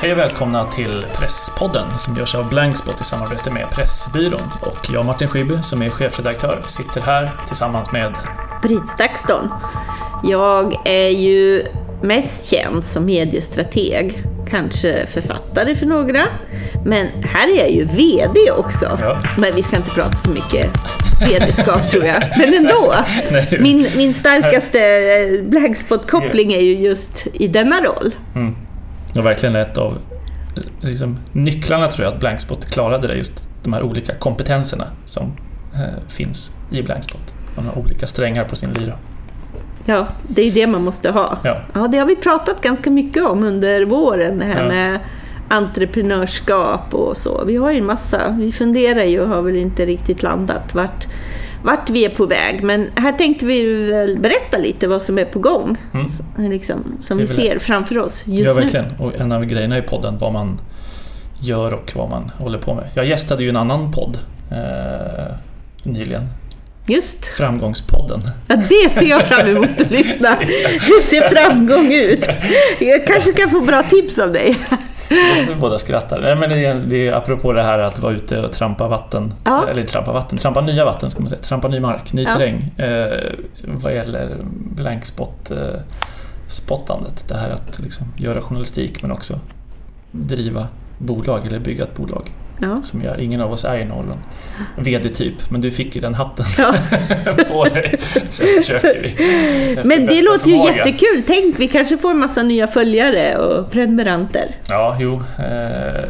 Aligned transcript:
Hej 0.00 0.12
och 0.12 0.18
välkomna 0.18 0.64
till 0.64 1.06
Presspodden 1.14 1.98
som 1.98 2.16
görs 2.16 2.34
av 2.34 2.48
Blankspot 2.48 3.00
i 3.00 3.04
samarbete 3.04 3.50
med 3.50 3.70
Pressbyrån. 3.70 4.40
Och 4.62 4.78
jag, 4.92 5.04
Martin 5.04 5.28
Schibbye, 5.28 5.62
som 5.62 5.82
är 5.82 5.90
chefredaktör, 5.90 6.64
sitter 6.66 7.00
här 7.00 7.30
tillsammans 7.46 7.92
med 7.92 8.14
Britt 8.62 8.88
Stakston. 8.94 9.48
Jag 10.24 10.76
är 10.84 11.08
ju 11.08 11.66
mest 12.02 12.50
känd 12.50 12.84
som 12.84 13.04
mediestrateg, 13.04 14.22
kanske 14.50 15.06
författare 15.06 15.74
för 15.74 15.86
några. 15.86 16.26
Men 16.84 17.06
här 17.22 17.48
är 17.48 17.56
jag 17.58 17.70
ju 17.70 17.84
VD 17.84 18.50
också. 18.50 18.98
Ja. 19.00 19.18
Men 19.38 19.54
vi 19.54 19.62
ska 19.62 19.76
inte 19.76 19.90
prata 19.90 20.16
så 20.16 20.30
mycket 20.30 20.70
vd-skap 21.28 21.82
tror 21.90 22.04
jag. 22.04 22.22
Men 22.38 22.54
ändå. 22.54 22.94
Min, 23.60 23.86
min 23.96 24.14
starkaste 24.14 24.80
eh, 24.80 25.42
Blankspot-koppling 25.44 26.52
är 26.52 26.60
ju 26.60 26.74
just 26.78 27.26
i 27.32 27.48
denna 27.48 27.80
roll. 27.80 28.14
Mm. 28.34 28.54
Och 29.16 29.26
verkligen 29.26 29.56
ett 29.56 29.78
av 29.78 29.98
liksom, 30.80 31.18
nycklarna 31.32 31.88
tror 31.88 32.04
jag 32.04 32.14
att 32.14 32.20
Blankspot 32.20 32.64
klarade 32.70 33.06
det, 33.08 33.14
just 33.14 33.48
de 33.62 33.72
här 33.72 33.82
olika 33.82 34.14
kompetenserna 34.14 34.84
som 35.04 35.32
eh, 35.74 36.08
finns 36.08 36.56
i 36.70 36.82
Blankspot. 36.82 37.34
Man 37.56 37.66
har 37.66 37.78
olika 37.78 38.06
strängar 38.06 38.44
på 38.44 38.56
sin 38.56 38.70
lyra. 38.72 38.94
Ja, 39.84 40.06
det 40.28 40.42
är 40.42 40.52
det 40.52 40.66
man 40.66 40.84
måste 40.84 41.10
ha. 41.10 41.38
Ja. 41.44 41.58
Ja, 41.74 41.88
det 41.88 41.98
har 41.98 42.06
vi 42.06 42.16
pratat 42.16 42.60
ganska 42.62 42.90
mycket 42.90 43.24
om 43.24 43.44
under 43.44 43.84
våren, 43.84 44.38
det 44.38 44.44
här 44.44 44.62
Ja. 44.62 44.68
med 44.68 45.00
entreprenörskap 45.48 46.94
och 46.94 47.16
så. 47.16 47.44
Vi 47.44 47.56
har 47.56 47.72
ju 47.72 47.78
en 47.78 47.86
massa, 47.86 48.36
vi 48.38 48.52
funderar 48.52 49.04
ju 49.04 49.20
och 49.20 49.28
har 49.28 49.42
väl 49.42 49.56
inte 49.56 49.86
riktigt 49.86 50.22
landat 50.22 50.74
vart, 50.74 51.06
vart 51.62 51.90
vi 51.90 52.04
är 52.04 52.08
på 52.08 52.26
väg. 52.26 52.62
Men 52.62 52.90
här 52.94 53.12
tänkte 53.12 53.46
vi 53.46 53.86
väl 53.90 54.18
berätta 54.18 54.58
lite 54.58 54.88
vad 54.88 55.02
som 55.02 55.18
är 55.18 55.24
på 55.24 55.38
gång. 55.38 55.76
Mm. 55.94 56.08
Så, 56.08 56.22
liksom, 56.36 56.98
som 57.00 57.18
vi 57.18 57.26
ser 57.26 57.58
framför 57.58 57.98
oss 57.98 58.26
just 58.26 58.48
ja, 58.48 58.54
nu. 58.54 58.60
verkligen. 58.60 58.86
Och 58.98 59.14
en 59.14 59.32
av 59.32 59.44
grejerna 59.44 59.78
i 59.78 59.82
podden, 59.82 60.18
vad 60.18 60.32
man 60.32 60.60
gör 61.40 61.74
och 61.74 61.92
vad 61.94 62.10
man 62.10 62.32
håller 62.38 62.58
på 62.58 62.74
med. 62.74 62.84
Jag 62.94 63.06
gästade 63.06 63.42
ju 63.42 63.48
en 63.48 63.56
annan 63.56 63.92
podd 63.92 64.18
eh, 64.50 65.34
nyligen, 65.82 66.22
Just, 66.86 67.26
Framgångspodden. 67.26 68.20
ja, 68.48 68.56
det 68.56 68.90
ser 68.90 69.06
jag 69.06 69.22
fram 69.22 69.48
emot 69.48 69.80
att 69.80 69.90
lyssna. 69.90 70.34
Hur 70.80 71.02
ser 71.02 71.28
framgång 71.28 71.92
ut? 71.92 72.28
Jag 72.80 73.06
kanske 73.06 73.32
kan 73.32 73.50
få 73.50 73.60
bra 73.60 73.82
tips 73.82 74.18
av 74.18 74.32
dig. 74.32 74.56
Vi 75.08 75.54
båda 75.60 75.78
skrattar. 75.78 76.20
Nej, 76.20 76.34
men 76.36 76.48
det 76.48 76.64
är, 76.64 76.74
det 76.74 77.08
är 77.08 77.12
apropå 77.12 77.52
det 77.52 77.62
här 77.62 77.78
att 77.78 77.98
vara 77.98 78.12
ute 78.12 78.40
och 78.40 78.52
trampa 78.52 78.88
vatten. 78.88 79.34
Ja. 79.44 79.68
Eller 79.68 79.86
trampa 79.86 80.12
vatten, 80.12 80.38
trampa 80.38 80.60
nya 80.60 80.84
vatten 80.84 81.10
ska 81.10 81.20
man 81.20 81.28
säga. 81.28 81.40
Trampa 81.42 81.68
ny 81.68 81.80
mark, 81.80 82.12
ny 82.12 82.22
Ja. 82.22 82.30
terräng. 82.30 82.70
Eh, 82.78 83.32
vad 83.64 83.94
gäller 83.94 84.36
blankspot 84.76 85.50
eh, 85.50 85.80
spottandet. 86.46 87.24
Det 87.28 87.36
här 87.36 87.50
att 87.50 87.78
liksom 87.78 88.06
göra 88.16 88.40
journalistik 88.40 89.02
men 89.02 89.12
också 89.12 89.38
driva 90.10 90.66
bolag 90.98 91.46
eller 91.46 91.58
bygga 91.58 91.84
ett 91.84 91.96
bolag. 91.96 92.30
Ja. 92.60 92.82
Som 92.82 93.02
gör, 93.02 93.20
ingen 93.20 93.40
av 93.40 93.52
oss 93.52 93.64
är 93.64 93.76
ju 93.76 93.84
någon 93.84 94.12
VD-typ, 94.76 95.50
men 95.50 95.60
du 95.60 95.70
fick 95.70 95.94
ju 95.94 96.00
den 96.00 96.14
hatten 96.14 96.44
Ja. 96.58 96.74
på 97.48 97.64
dig. 97.64 97.98
Så 98.30 98.42
försöker 98.56 99.00
vi. 99.02 99.08
efter 99.72 99.84
Men 99.84 100.06
det 100.06 100.22
låter 100.22 100.46
ju 100.46 100.52
förmåga. 100.52 100.76
jättekul. 100.76 101.22
Tänk, 101.26 101.58
vi 101.60 101.68
kanske 101.68 101.98
får 101.98 102.10
en 102.10 102.18
massa 102.18 102.42
nya 102.42 102.66
följare 102.66 103.36
och 103.38 103.70
prenumeranter. 103.70 104.56
Ja, 104.68 104.96
jo. 105.00 105.14
Eh, 105.38 106.02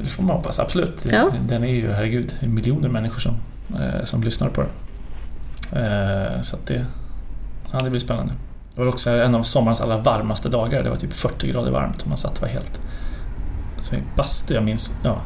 det 0.00 0.06
får 0.10 0.22
man 0.22 0.36
hoppas, 0.36 0.58
absolut. 0.58 1.06
Ja. 1.12 1.30
Den 1.48 1.64
är 1.64 1.68
ju, 1.74 1.90
herregud, 1.92 2.32
miljoner 2.42 2.88
människor 2.88 3.20
som, 3.20 3.34
eh, 3.80 4.02
som 4.04 4.22
lyssnar 4.22 4.48
på 4.48 4.60
den. 4.60 4.70
Eh, 5.82 6.40
så 6.40 6.56
det, 6.66 6.84
ja, 7.72 7.78
det 7.84 7.90
blir 7.90 8.00
spännande. 8.00 8.32
Det 8.74 8.80
var 8.80 8.88
också 8.88 9.10
en 9.10 9.34
av 9.34 9.42
sommarens 9.42 9.80
allra 9.80 9.96
varmaste 9.96 10.48
dagar. 10.48 10.82
Det 10.82 10.90
var 10.90 10.96
typ 10.96 11.12
40 11.12 11.48
grader 11.48 11.70
varmt 11.70 12.02
och 12.02 12.08
man 12.08 12.16
satt 12.16 12.40
var 12.40 12.48
helt... 12.48 12.80
Som 13.80 13.98
i 13.98 14.02
bastu, 14.16 14.54
jag 14.54 14.64
minns, 14.64 14.94
ja, 15.04 15.20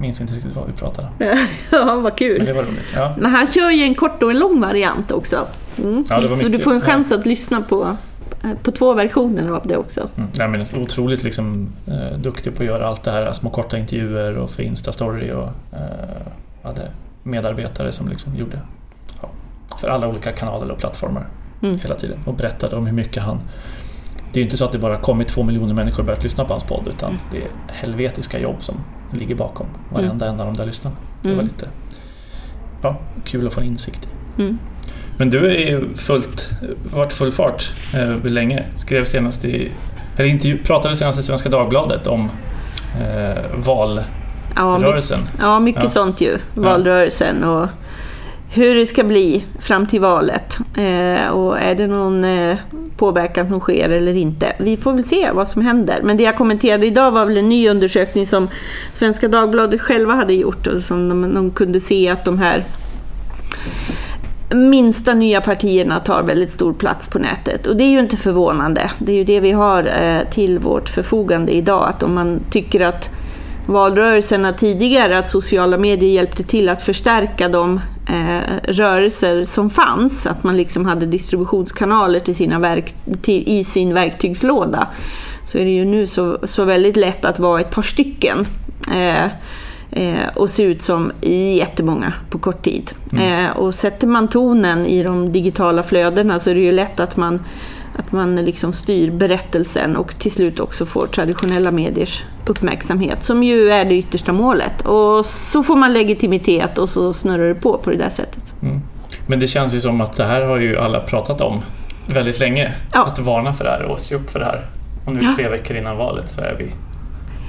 minns 0.00 0.20
inte 0.20 0.32
riktigt 0.34 0.56
vad 0.56 0.66
vi 0.66 0.72
pratade. 0.72 1.08
Ja, 1.70 1.84
vad 1.84 2.02
Men 2.02 2.12
kul. 2.12 2.44
det 2.44 2.52
var 2.52 2.62
roligt. 2.62 2.92
Ja. 2.94 3.14
Men 3.18 3.30
han 3.30 3.46
kör 3.46 3.70
ju 3.70 3.82
en 3.82 3.94
kort 3.94 4.22
och 4.22 4.30
en 4.30 4.38
lång 4.38 4.60
variant 4.60 5.10
också. 5.10 5.46
Mm. 5.78 6.04
Ja, 6.08 6.20
Så 6.36 6.48
du 6.48 6.58
får 6.58 6.70
en 6.72 6.78
ja. 6.80 6.86
chans 6.86 7.12
att 7.12 7.26
lyssna 7.26 7.60
på, 7.60 7.96
eh, 8.44 8.50
på 8.62 8.70
två 8.70 8.94
versioner 8.94 9.50
av 9.50 9.66
det 9.66 9.76
också. 9.76 10.08
Mm. 10.16 10.30
Nej, 10.38 10.48
men 10.48 10.64
otroligt 10.82 11.22
liksom, 11.22 11.68
eh, 11.86 12.18
duktig 12.18 12.54
på 12.54 12.62
att 12.62 12.68
göra 12.68 12.86
allt 12.86 13.02
det 13.02 13.10
här, 13.10 13.32
små 13.32 13.50
korta 13.50 13.78
intervjuer 13.78 14.38
och 14.38 14.50
för 14.50 14.62
Insta-story 14.62 15.32
och 15.32 15.48
eh, 15.78 16.22
hade 16.62 16.88
medarbetare 17.22 17.92
som 17.92 18.08
liksom 18.08 18.36
gjorde 18.36 18.58
ja, 19.22 19.30
för 19.80 19.88
alla 19.88 20.08
olika 20.08 20.32
kanaler 20.32 20.70
och 20.70 20.78
plattformar 20.78 21.26
Mm. 21.62 21.78
hela 21.78 21.94
tiden 21.94 22.18
och 22.26 22.34
berättade 22.34 22.76
om 22.76 22.86
hur 22.86 22.92
mycket 22.92 23.22
han 23.22 23.38
det 24.32 24.40
är 24.40 24.44
inte 24.44 24.56
så 24.56 24.64
att 24.64 24.72
det 24.72 24.78
bara 24.78 24.96
kommit 24.96 25.28
två 25.28 25.42
miljoner 25.42 25.74
människor 25.74 25.98
och 26.00 26.04
börjat 26.06 26.22
lyssna 26.22 26.44
på 26.44 26.52
hans 26.52 26.64
podd 26.64 26.88
utan 26.88 27.18
det 27.30 27.38
är 27.38 27.48
helvetiska 27.68 28.38
jobb 28.38 28.62
som 28.62 28.74
ligger 29.18 29.34
bakom 29.34 29.66
varenda 29.92 30.26
en 30.26 30.40
av 30.40 30.46
de 30.46 30.54
där 30.54 30.66
lyssnarna. 30.66 30.96
Det 31.22 31.28
var 31.28 31.34
Mm. 31.34 31.44
lite 31.46 31.68
ja, 32.82 32.96
kul 33.24 33.46
att 33.46 33.52
få 33.52 33.60
en 33.60 33.66
insikt 33.66 34.08
i. 34.38 34.42
Mm. 34.42 34.58
Men 35.18 35.30
du 35.30 35.46
är 35.46 35.70
ju 35.70 35.94
fullt, 35.94 36.50
varit 36.94 37.12
full 37.12 37.30
fart 37.32 37.72
eh, 37.94 38.24
länge. 38.30 38.64
Skrev 38.76 39.04
senast 39.04 39.44
i, 39.44 39.72
eller 40.16 40.28
intervju, 40.28 40.58
pratade 40.64 40.96
senast 40.96 41.18
i 41.18 41.22
Svenska 41.22 41.48
Dagbladet 41.48 42.06
om 42.06 42.30
eh, 43.00 43.42
valrörelsen. 43.56 45.20
Ja 45.40 45.60
mycket 45.60 45.82
Ja. 45.82 45.88
sånt 45.88 46.20
ju. 46.20 46.38
Valrörelsen 46.54 47.44
och 47.44 47.68
hur 48.52 48.74
det 48.74 48.86
ska 48.86 49.04
bli 49.04 49.44
fram 49.58 49.86
till 49.86 50.00
valet. 50.00 50.58
Eh, 50.76 51.28
och 51.28 51.58
är 51.58 51.74
det 51.74 51.86
någon 51.86 52.24
eh, 52.24 52.56
påverkan 52.96 53.48
som 53.48 53.60
sker 53.60 53.90
eller 53.90 54.16
inte? 54.16 54.52
Vi 54.58 54.76
får 54.76 54.92
väl 54.92 55.04
se 55.04 55.30
vad 55.32 55.48
som 55.48 55.62
händer. 55.62 56.00
Men 56.02 56.16
det 56.16 56.22
jag 56.22 56.36
kommenterade 56.36 56.86
idag 56.86 57.10
var 57.10 57.26
väl 57.26 57.36
en 57.36 57.48
ny 57.48 57.68
undersökning 57.68 58.26
som 58.26 58.48
Svenska 58.94 59.28
Dagbladet 59.28 59.80
själva 59.80 60.14
hade 60.14 60.34
gjort 60.34 60.66
och 60.66 60.82
som 60.82 61.08
de, 61.08 61.34
de 61.34 61.50
kunde 61.50 61.80
se 61.80 62.08
att 62.08 62.24
de 62.24 62.38
här 62.38 62.64
minsta 64.54 65.14
nya 65.14 65.40
partierna 65.40 66.00
tar 66.00 66.22
väldigt 66.22 66.52
stor 66.52 66.72
plats 66.72 67.08
på 67.08 67.18
nätet. 67.18 67.66
Och 67.66 67.76
det 67.76 67.84
är 67.84 67.90
ju 67.90 68.00
inte 68.00 68.16
förvånande. 68.16 68.90
Det 68.98 69.12
är 69.12 69.16
ju 69.16 69.24
det 69.24 69.40
vi 69.40 69.50
har 69.50 69.84
eh, 70.02 70.30
till 70.30 70.58
vårt 70.58 70.88
förfogande 70.88 71.52
idag. 71.52 71.88
Att 71.88 72.02
om 72.02 72.14
man 72.14 72.40
tycker 72.50 72.80
att 72.80 73.10
valrörelserna 73.66 74.52
tidigare, 74.52 75.18
att 75.18 75.30
sociala 75.30 75.78
medier 75.78 76.10
hjälpte 76.10 76.42
till 76.42 76.68
att 76.68 76.82
förstärka 76.82 77.48
de 77.48 77.80
eh, 78.10 78.72
rörelser 78.72 79.44
som 79.44 79.70
fanns, 79.70 80.26
att 80.26 80.44
man 80.44 80.56
liksom 80.56 80.86
hade 80.86 81.06
distributionskanaler 81.06 82.20
till 82.20 82.36
sina 82.36 82.58
verk, 82.58 82.94
till, 83.22 83.44
i 83.46 83.64
sin 83.64 83.94
verktygslåda, 83.94 84.88
så 85.46 85.58
är 85.58 85.64
det 85.64 85.70
ju 85.70 85.84
nu 85.84 86.06
så, 86.06 86.38
så 86.42 86.64
väldigt 86.64 86.96
lätt 86.96 87.24
att 87.24 87.38
vara 87.38 87.60
ett 87.60 87.70
par 87.70 87.82
stycken. 87.82 88.46
Eh, 88.94 89.24
eh, 89.90 90.28
och 90.34 90.50
se 90.50 90.62
ut 90.62 90.82
som 90.82 91.12
jättemånga 91.56 92.12
på 92.30 92.38
kort 92.38 92.64
tid. 92.64 92.92
Eh, 93.12 93.56
och 93.56 93.74
sätter 93.74 94.06
man 94.06 94.28
tonen 94.28 94.86
i 94.86 95.02
de 95.02 95.32
digitala 95.32 95.82
flödena 95.82 96.40
så 96.40 96.50
är 96.50 96.54
det 96.54 96.60
ju 96.60 96.72
lätt 96.72 97.00
att 97.00 97.16
man, 97.16 97.40
att 98.00 98.12
man 98.12 98.36
liksom 98.36 98.72
styr 98.72 99.10
berättelsen 99.10 99.96
och 99.96 100.18
till 100.18 100.30
slut 100.30 100.60
också 100.60 100.86
får 100.86 101.06
traditionella 101.06 101.70
mediers 101.70 102.24
uppmärksamhet, 102.46 103.24
som 103.24 103.42
ju 103.42 103.70
är 103.70 103.84
det 103.84 103.94
yttersta 103.94 104.32
målet. 104.32 104.82
Och 104.86 105.26
så 105.26 105.62
får 105.62 105.76
man 105.76 105.92
legitimitet 105.92 106.78
och 106.78 106.88
så 106.88 107.12
snurrar 107.12 107.48
det 107.48 107.54
på 107.54 107.78
på 107.78 107.90
det 107.90 107.96
där 107.96 108.10
sättet. 108.10 108.42
Mm. 108.62 108.80
Men 109.26 109.38
det 109.38 109.46
känns 109.46 109.74
ju 109.74 109.80
som 109.80 110.00
att 110.00 110.16
det 110.16 110.24
här 110.24 110.46
har 110.46 110.56
ju 110.56 110.78
alla 110.78 111.00
pratat 111.00 111.40
om 111.40 111.60
väldigt 112.06 112.40
länge. 112.40 112.72
Ja. 112.94 113.04
Att 113.04 113.18
varna 113.18 113.52
för 113.52 113.64
det 113.64 113.70
här 113.70 113.82
och 113.82 113.98
se 113.98 114.14
upp 114.14 114.30
för 114.30 114.38
det 114.38 114.44
här. 114.44 114.66
Och 115.06 115.14
nu 115.14 115.20
Ja. 115.22 115.34
tre 115.36 115.48
veckor 115.48 115.76
innan 115.76 115.96
valet 115.96 116.28
så 116.28 116.40
är 116.40 116.54
vi... 116.58 116.72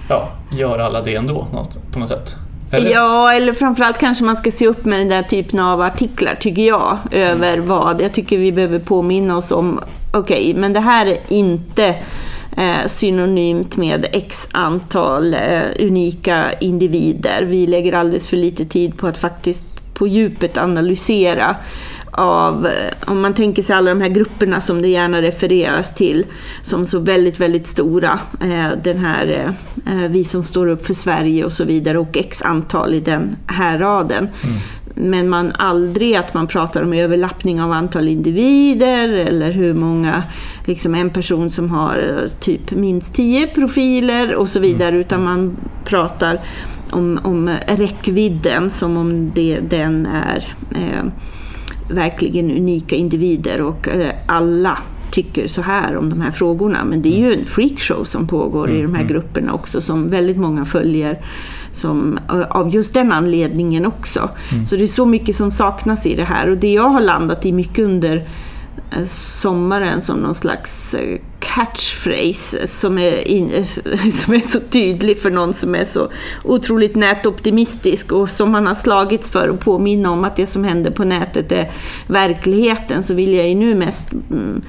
Ja, 0.09 0.29
gör 0.51 0.79
alla 0.79 1.01
det 1.01 1.15
ändå 1.15 1.47
på 1.91 1.99
något 1.99 2.09
sätt? 2.09 2.35
Eller? 2.71 2.91
Ja, 2.91 3.33
eller 3.33 3.53
framförallt 3.53 3.97
kanske 3.97 4.23
man 4.23 4.35
ska 4.35 4.51
se 4.51 4.67
upp 4.67 4.85
med 4.85 4.99
den 4.99 5.09
där 5.09 5.23
typen 5.23 5.59
av 5.59 5.81
artiklar, 5.81 6.35
tycker 6.35 6.61
jag, 6.61 6.97
över 7.11 7.57
vad. 7.57 8.01
Jag 8.01 8.13
tycker 8.13 8.37
vi 8.37 8.51
behöver 8.51 8.79
påminna 8.79 9.37
oss 9.37 9.51
om, 9.51 9.79
okej, 10.11 10.53
men 10.53 10.73
det 10.73 10.79
här 10.79 11.05
är 11.05 11.19
inte 11.27 11.95
eh, 12.57 12.85
synonymt 12.87 13.77
med 13.77 14.05
x 14.11 14.47
antal 14.51 15.33
eh, 15.33 15.61
unika 15.79 16.53
individer. 16.59 17.41
Vi 17.41 17.67
lägger 17.67 17.93
alldeles 17.93 18.27
för 18.27 18.37
lite 18.37 18.65
tid 18.65 18.97
på 18.97 19.07
att 19.07 19.17
faktiskt 19.17 19.93
på 19.93 20.07
djupet 20.07 20.57
analysera 20.57 21.55
av, 22.11 22.67
eh, 22.67 22.93
om 23.05 23.21
man 23.21 23.33
tänker 23.33 23.61
sig 23.61 23.75
alla 23.75 23.89
de 23.89 24.01
här 24.01 24.09
grupperna 24.09 24.61
som 24.61 24.81
det 24.81 24.87
gärna 24.87 25.21
refereras 25.21 25.95
till 25.95 26.25
som 26.61 26.85
så 26.85 26.99
väldigt, 26.99 27.39
väldigt 27.39 27.67
stora. 27.67 28.19
Eh, 28.41 28.69
den 28.83 28.97
här 28.97 29.55
eh, 29.85 30.09
Vi 30.09 30.23
som 30.23 30.43
står 30.43 30.67
upp 30.67 30.85
för 30.85 30.93
Sverige 30.93 31.45
och 31.45 31.53
så 31.53 31.63
vidare 31.63 31.97
och 31.99 32.17
x 32.17 32.41
antal 32.41 32.93
i 32.93 32.99
den 32.99 33.35
här 33.47 33.77
raden. 33.77 34.29
Men 34.95 35.29
man 35.29 35.51
aldrig 35.51 36.15
att 36.15 36.33
man 36.33 36.47
pratar 36.47 36.83
om 36.83 36.93
överlappning 36.93 37.61
av 37.61 37.71
antal 37.71 38.07
individer 38.07 39.09
eller 39.09 39.51
hur 39.51 39.73
många, 39.73 40.23
liksom 40.65 40.95
en 40.95 41.09
person 41.09 41.49
som 41.49 41.69
har 41.69 42.27
typ 42.39 42.71
minst 42.71 43.15
10 43.15 43.47
profiler 43.47 44.35
och 44.35 44.49
så 44.49 44.59
vidare. 44.59 44.97
Utan 44.97 45.23
man 45.23 45.57
pratar 45.85 46.39
om, 46.91 47.19
om 47.23 47.49
räckvidden 47.67 48.69
som 48.69 48.97
om 48.97 49.31
det, 49.35 49.59
den 49.59 50.05
är 50.05 50.55
eh, 50.71 51.03
verkligen 51.91 52.51
unika 52.51 52.95
individer 52.95 53.61
och 53.61 53.87
eh, 53.87 54.11
alla 54.25 54.77
tycker 55.11 55.47
så 55.47 55.61
här 55.61 55.97
om 55.97 56.09
de 56.09 56.21
här 56.21 56.31
frågorna. 56.31 56.83
Men 56.83 57.01
det 57.01 57.15
är 57.15 57.19
ju 57.19 57.33
en 57.33 57.45
freakshow 57.45 58.03
som 58.03 58.27
pågår 58.27 58.71
i 58.71 58.81
de 58.81 58.95
här 58.95 59.03
grupperna 59.03 59.53
också 59.53 59.81
som 59.81 60.07
väldigt 60.07 60.37
många 60.37 60.65
följer 60.65 61.19
som, 61.71 62.19
av 62.49 62.75
just 62.75 62.93
den 62.93 63.11
anledningen 63.11 63.85
också. 63.85 64.29
Så 64.65 64.75
det 64.75 64.83
är 64.83 64.87
så 64.87 65.05
mycket 65.05 65.35
som 65.35 65.51
saknas 65.51 66.05
i 66.05 66.15
det 66.15 66.23
här 66.23 66.49
och 66.49 66.57
det 66.57 66.73
jag 66.73 66.89
har 66.89 67.01
landat 67.01 67.45
i 67.45 67.51
mycket 67.51 67.85
under 67.85 68.15
eh, 68.15 68.23
sommaren 69.05 70.01
som 70.01 70.19
någon 70.19 70.35
slags 70.35 70.93
eh, 70.93 71.19
catchphrase 71.39 72.67
som 72.67 72.97
är, 72.97 73.27
in, 73.27 73.65
som 74.13 74.33
är 74.33 74.51
så 74.51 74.59
tydlig 74.59 75.21
för 75.21 75.29
någon 75.29 75.53
som 75.53 75.75
är 75.75 75.85
så 75.85 76.09
otroligt 76.43 76.95
nätoptimistisk 76.95 78.11
och 78.11 78.29
som 78.29 78.51
man 78.51 78.67
har 78.67 78.75
slagits 78.75 79.29
för 79.29 79.49
att 79.49 79.59
påminna 79.59 80.11
om 80.11 80.23
att 80.23 80.35
det 80.35 80.45
som 80.45 80.63
händer 80.63 80.91
på 80.91 81.03
nätet 81.03 81.51
är 81.51 81.71
verkligheten 82.07 83.03
så 83.03 83.13
vill 83.13 83.33
jag 83.33 83.49
ju 83.49 83.55
nu 83.55 83.75
mest 83.75 84.13
mm, 84.13 84.63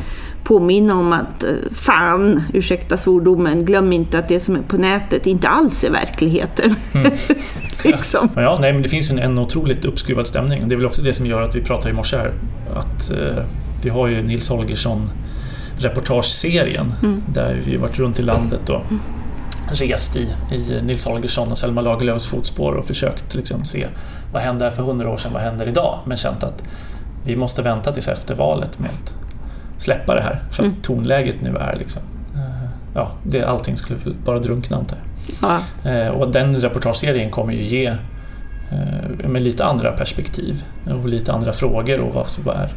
påminna 0.45 0.95
om 0.95 1.13
att 1.13 1.45
eh, 1.45 1.51
fan, 1.71 2.43
ursäkta 2.53 2.97
svordomen, 2.97 3.65
glöm 3.65 3.93
inte 3.93 4.19
att 4.19 4.29
det 4.29 4.41
som 4.41 4.57
är 4.57 4.63
på 4.63 4.77
nätet 4.77 5.27
inte 5.27 5.49
alls 5.49 5.85
är 5.85 5.91
verkligheten. 5.91 6.75
liksom. 7.85 8.29
Ja, 8.37 8.59
nej, 8.61 8.73
men 8.73 8.83
det 8.83 8.89
finns 8.89 9.11
ju 9.11 9.13
en, 9.13 9.19
en 9.19 9.39
otroligt 9.39 9.85
uppskruvad 9.85 10.27
stämning. 10.27 10.69
Det 10.69 10.75
är 10.75 10.77
väl 10.77 10.87
också 10.87 11.03
det 11.03 11.13
som 11.13 11.27
gör 11.27 11.43
att 11.43 11.57
vi 11.57 11.61
pratar 11.61 11.91
i 11.91 11.93
morse 11.93 12.17
här. 12.17 12.33
Att, 12.75 13.11
eh, 13.11 13.45
vi 13.83 13.91
har 13.91 14.09
ju 14.09 14.23
Nils 14.23 14.49
Holgersson 14.49 15.11
reportageserien 15.79 16.93
Mm. 17.03 17.23
där 17.33 17.61
vi 17.67 17.77
varit 17.77 17.99
runt 17.99 18.19
i 18.19 18.23
landet 18.23 18.69
och 18.69 18.83
rest 19.73 20.17
i, 20.17 20.29
i 20.55 20.81
Nils 20.83 21.07
Holgersson 21.07 21.49
och 21.51 21.59
Selma 21.59 21.81
Lagerlöfs 21.81 22.27
fotspår 22.27 22.73
och 22.73 22.87
försökt 22.87 23.35
liksom 23.35 23.65
se 23.65 23.87
vad 24.33 24.43
hände 24.43 24.65
här 24.65 24.71
för 24.71 24.83
hundra 24.83 25.11
år 25.11 25.17
sedan, 25.17 25.33
vad 25.33 25.43
händer 25.43 25.69
idag? 25.69 25.99
Men 26.07 26.17
känt 26.17 26.45
att 26.45 26.65
vi 27.25 27.37
måste 27.37 27.63
vänta 27.63 27.93
tills 27.93 28.09
efter 28.09 28.35
valet 28.35 28.79
med 28.79 28.91
att 28.91 29.15
släppa 29.83 30.15
det 30.15 30.21
här 30.23 30.43
för 30.51 30.63
att 30.63 30.71
Mm. 30.71 30.83
tonläget 30.83 31.37
nu 31.43 31.57
är 31.57 31.77
liksom 31.77 32.03
eh, 32.35 32.69
Ja, 32.95 33.11
det, 33.27 33.43
allting 33.45 33.77
skulle 33.77 33.99
bara 34.25 34.39
drunkna 34.39 34.77
antar 34.77 34.97
jag. 34.97 35.51
Ja. 35.85 35.91
Eh, 35.91 36.09
Och 36.09 36.33
den 36.33 36.55
reportageserien 36.61 37.31
kommer 37.31 37.53
ju 37.53 37.63
ge 37.63 37.87
eh, 38.71 39.29
med 39.29 39.43
lite 39.43 39.65
andra 39.65 39.93
perspektiv 39.93 40.63
och 41.03 41.09
lite 41.09 41.33
andra 41.33 41.53
frågor 41.53 42.01
och 42.01 42.15
vad 42.15 42.29
som 42.29 42.49
är, 42.49 42.75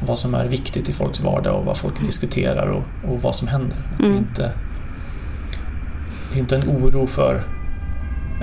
vad 0.00 0.18
som 0.18 0.34
är 0.34 0.44
viktigt 0.46 0.88
i 0.88 0.92
folks 0.92 1.20
vardag 1.20 1.54
och 1.58 1.64
vad 1.64 1.76
folk 1.76 2.04
diskuterar 2.04 2.66
och, 2.66 2.82
och 3.10 3.20
vad 3.22 3.34
som 3.34 3.48
händer. 3.48 3.76
Att 3.92 3.98
det, 3.98 4.04
är 4.04 4.08
Mm. 4.08 4.18
inte, 4.18 4.50
det 6.32 6.36
är 6.38 6.40
inte 6.40 6.56
en 6.56 6.68
oro 6.68 7.06
för 7.06 7.42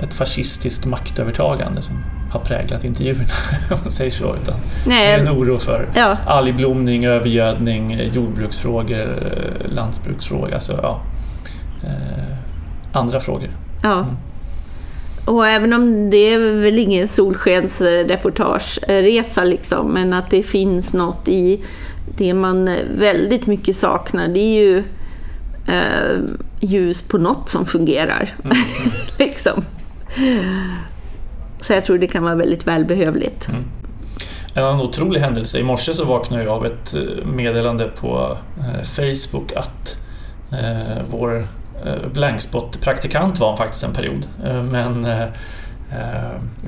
ett 0.02 0.14
fascistiskt 0.14 0.86
maktövertagande 0.86 1.82
som 1.82 1.94
har 2.30 2.40
präglat 2.40 2.84
intervjuerna, 2.84 3.24
om 3.70 3.78
man 3.82 3.90
säger 3.90 4.10
så, 4.10 4.36
utan 4.36 4.54
det 4.86 4.94
är 4.94 5.18
en 5.18 5.24
Nej, 5.24 5.34
oro 5.34 5.58
för 5.58 5.88
ja. 5.94 6.16
algblomning, 6.26 7.04
övergödning, 7.04 8.00
jordbruksfrågor, 8.12 9.32
eh, 9.32 9.72
lantbruksfrågor, 9.74 10.54
alltså 10.54 10.78
ja, 10.82 11.00
eh, 11.84 12.36
andra 12.92 13.20
frågor. 13.20 13.50
Ja. 13.82 13.92
Mm. 13.98 14.16
Och 15.24 15.46
även 15.46 15.72
om 15.72 16.10
det 16.10 16.16
är 16.16 16.60
väl 16.60 16.78
ingen 16.78 17.08
solskensreportageresa 17.08 19.44
liksom, 19.44 19.92
men 19.92 20.12
att 20.12 20.30
det 20.30 20.42
finns 20.42 20.92
något 20.92 21.28
i 21.28 21.60
det 22.16 22.34
man 22.34 22.64
väldigt 22.96 23.46
mycket 23.46 23.76
saknar, 23.76 24.28
det 24.28 24.40
är 24.40 24.54
ju 24.54 24.78
eh, 25.68 26.18
ljus 26.60 27.02
på 27.02 27.18
något 27.18 27.48
som 27.48 27.66
fungerar. 27.66 28.34
Mm. 28.44 28.56
liksom. 29.18 29.64
Så 31.60 31.72
jag 31.72 31.84
tror 31.84 31.98
det 31.98 32.06
kan 32.06 32.22
vara 32.22 32.34
väldigt 32.34 32.66
välbehövligt. 32.66 33.48
En 34.54 34.64
annan 34.64 34.80
otrolig 34.80 35.20
händelse, 35.20 35.58
i 35.58 35.62
morse 35.62 35.94
så 35.94 36.04
vaknade 36.04 36.42
jag 36.42 36.52
av 36.52 36.66
ett 36.66 36.94
eh, 36.94 37.00
meddelande 37.26 37.84
på 37.84 38.36
eh, 38.58 38.82
Facebook 38.82 39.52
att 39.52 39.96
eh, 40.52 41.02
vår 41.10 41.46
Eh, 41.86 42.08
blankspot-praktikant 42.12 43.40
var 43.40 43.48
han 43.48 43.56
faktiskt 43.56 43.84
en 43.84 43.92
period, 43.92 44.26
eh, 44.44 44.62
men 44.62 45.04
eh, 45.04 45.28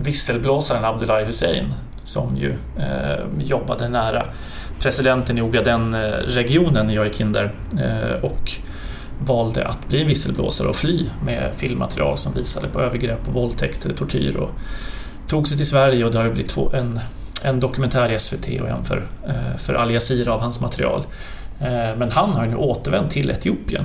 visselblåsaren 0.03 0.85
Abdullahi 0.85 1.25
Hussein 1.25 1.75
som 2.03 2.37
ju 2.37 2.55
jobbade 3.41 3.89
nära 3.89 4.27
presidenten 4.81 5.39
i 5.39 5.43
Ogaden-regionen 5.43 6.87
när 6.87 6.95
jag 6.95 7.07
gick 7.07 7.21
in 7.21 7.33
där 7.33 7.53
och 8.23 8.51
valde 9.27 9.67
att 9.67 9.89
bli 9.89 10.05
visselblåsare 10.05 10.69
och 10.69 10.77
fly 10.77 11.07
med 11.25 11.55
filmmaterial 11.55 12.19
som 12.19 12.35
visade 12.35 12.69
på 12.69 12.81
övergrepp 12.81 13.29
och 13.29 13.35
våldtäkter, 13.35 13.93
tortyr 13.93 14.37
och 14.37 14.51
tog 15.29 15.49
sig 15.49 15.57
till 15.57 15.67
Sverige 15.67 16.05
och 16.05 16.13
det 16.13 16.19
har 16.19 16.25
ju 16.25 16.33
blivit 16.33 16.51
två, 16.51 16.71
en, 16.73 17.01
en 17.43 17.61
dokumentär 17.61 18.13
i 18.13 18.19
SVT 18.19 18.63
och 18.63 18.69
en 18.69 18.85
för, 18.85 19.03
för 19.59 19.75
Al 19.75 19.91
Jazeera 19.91 20.35
av 20.35 20.41
hans 20.41 20.61
material. 20.61 21.03
Men 21.97 22.11
han 22.13 22.33
har 22.33 22.47
nu 22.47 22.57
återvänt 22.57 23.11
till 23.11 23.31
Etiopien. 23.31 23.85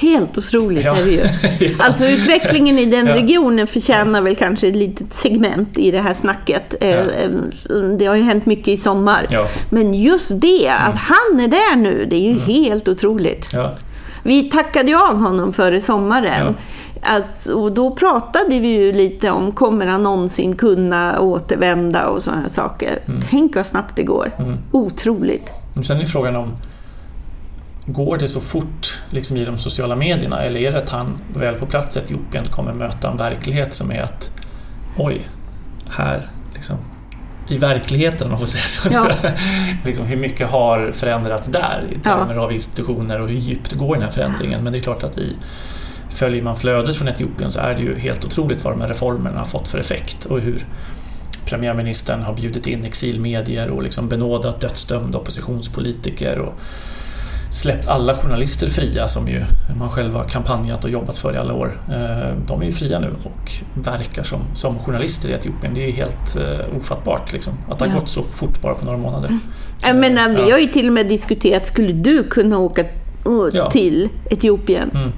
Helt 0.00 0.38
otroligt 0.38 0.84
Ja. 0.84 0.96
är 0.96 1.04
det 1.04 1.10
ju. 1.10 1.76
Alltså 1.78 2.06
utvecklingen 2.06 2.78
i 2.78 2.84
den 2.86 3.06
Ja. 3.06 3.14
regionen 3.14 3.66
förtjänar 3.66 4.22
väl 4.22 4.36
kanske 4.36 4.68
ett 4.68 4.76
litet 4.76 5.14
segment 5.14 5.78
i 5.78 5.90
det 5.90 6.00
här 6.00 6.14
snacket. 6.14 6.74
Eh, 6.80 6.88
Ja. 6.90 6.96
eh, 6.96 7.80
Det 7.98 8.06
har 8.06 8.14
ju 8.14 8.22
hänt 8.22 8.46
mycket 8.46 8.68
i 8.68 8.76
sommar. 8.76 9.26
Ja, 9.30 9.46
Men 9.70 9.94
just 9.94 10.40
det, 10.40 10.68
att 10.68 10.96
han 10.96 11.40
är 11.40 11.48
där 11.48 11.76
nu, 11.76 12.06
det 12.10 12.16
är 12.16 12.32
ju 12.32 12.38
helt 12.38 12.88
otroligt. 12.88 13.48
Vi 14.22 14.42
tackade 14.50 14.90
ju 14.90 14.96
av 14.96 15.16
honom 15.20 15.52
före 15.52 15.80
sommaren. 15.80 16.54
Alltså, 17.02 17.52
och 17.54 17.72
då 17.72 17.90
pratade 17.90 18.58
vi 18.58 18.68
ju 18.68 18.92
lite 18.92 19.30
om, 19.30 19.52
kommer 19.52 19.86
han 19.86 20.02
någonsin 20.02 20.56
kunna 20.56 21.20
återvända 21.20 22.06
och 22.08 22.22
sådana 22.22 22.48
saker. 22.48 22.98
Tänk 23.30 23.56
vad 23.56 23.66
snabbt 23.66 23.96
det 23.96 24.02
går. 24.02 24.32
Mm. 24.38 24.56
Otroligt. 24.72 25.50
Sen 25.84 26.00
är 26.00 26.04
frågan 26.04 26.36
om 26.36 26.48
Går 27.90 28.18
det 28.18 28.28
så 28.28 28.40
fort 28.40 29.02
liksom 29.10 29.36
i 29.36 29.44
de 29.44 29.58
sociala 29.58 29.96
medierna 29.96 30.42
eller 30.42 30.60
är 30.60 30.72
det 30.72 30.78
att 30.78 30.90
han 30.90 31.22
väl 31.34 31.54
på 31.54 31.66
plats 31.66 31.96
i 31.96 32.00
Etiopien 32.00 32.44
kommer 32.44 32.72
möta 32.72 33.10
en 33.10 33.16
verklighet 33.16 33.74
som 33.74 33.90
är 33.90 34.02
att 34.02 34.30
oj, 34.96 35.28
här 35.90 36.30
liksom 36.54 36.76
i 37.48 37.58
verkligheten 37.58 38.26
om 38.26 38.30
man 38.30 38.38
får 38.38 38.46
säga 38.46 38.62
så. 38.62 38.88
Ja. 38.92 39.30
liksom, 39.84 40.06
hur 40.06 40.16
mycket 40.16 40.48
har 40.48 40.92
förändrats 40.92 41.48
där 41.48 41.84
i 41.90 41.98
termer 41.98 42.34
av 42.34 42.52
institutioner 42.52 43.20
och 43.20 43.28
hur 43.28 43.36
djupt 43.36 43.72
går 43.72 43.94
den 43.94 44.04
här 44.04 44.10
förändringen? 44.10 44.64
Men 44.64 44.72
det 44.72 44.78
är 44.78 44.82
klart 44.82 45.02
att 45.02 45.18
i 45.18 45.36
följer 46.10 46.42
man 46.42 46.56
flödet 46.56 46.96
från 46.96 47.08
Etiopien 47.08 47.50
så 47.50 47.60
är 47.60 47.74
det 47.74 47.82
ju 47.82 47.98
helt 47.98 48.24
otroligt 48.24 48.64
vad 48.64 48.72
de 48.72 48.80
här 48.80 48.88
reformerna 48.88 49.38
har 49.38 49.46
fått 49.46 49.68
för 49.68 49.78
effekt 49.78 50.24
och 50.24 50.40
hur 50.40 50.66
premiärministern 51.44 52.22
har 52.22 52.34
bjudit 52.34 52.66
in 52.66 52.84
exilmedier 52.84 53.70
och 53.70 53.82
liksom 53.82 54.08
benådat 54.08 54.60
dödsdömda 54.60 55.18
oppositionspolitiker 55.18 56.38
och 56.38 56.54
släppt 57.50 57.88
alla 57.88 58.16
journalister 58.16 58.68
fria 58.68 59.08
som 59.08 59.28
ju 59.28 59.42
man 59.78 59.90
själv 59.90 60.14
har 60.14 60.24
kampanjat 60.24 60.84
och 60.84 60.90
jobbat 60.90 61.18
för 61.18 61.34
i 61.34 61.36
alla 61.38 61.54
år. 61.54 61.80
Eh, 61.88 62.36
De 62.46 62.60
är 62.60 62.66
ju 62.66 62.72
fria 62.72 63.00
nu 63.00 63.14
och 63.24 63.50
verkar 63.84 64.22
som, 64.22 64.40
som 64.54 64.78
journalister 64.78 65.28
i 65.28 65.32
Etiopien. 65.32 65.74
Det 65.74 65.82
är 65.82 65.86
ju 65.86 65.92
helt 65.92 66.36
eh, 66.36 66.76
ofattbart 66.76 67.32
liksom, 67.32 67.52
att 67.70 67.78
det 67.78 67.84
har 67.84 67.92
Ja. 67.92 67.98
gått 67.98 68.08
så 68.08 68.22
fort 68.22 68.62
bara 68.62 68.74
på 68.74 68.84
några 68.84 68.98
månader. 68.98 69.38
Jag 69.82 69.96
menar, 69.96 70.28
vi 70.28 70.48
Ja. 70.48 70.54
har 70.54 70.58
ju 70.58 70.66
till 70.66 70.86
och 70.86 70.92
med 70.92 71.08
diskuterat, 71.08 71.66
skulle 71.66 71.92
du 71.92 72.24
kunna 72.24 72.58
åka 72.58 72.82
uh, 72.82 73.48
Ja. 73.52 73.70
till 73.70 74.08
Etiopien? 74.30 74.90
Mm. 74.94 75.12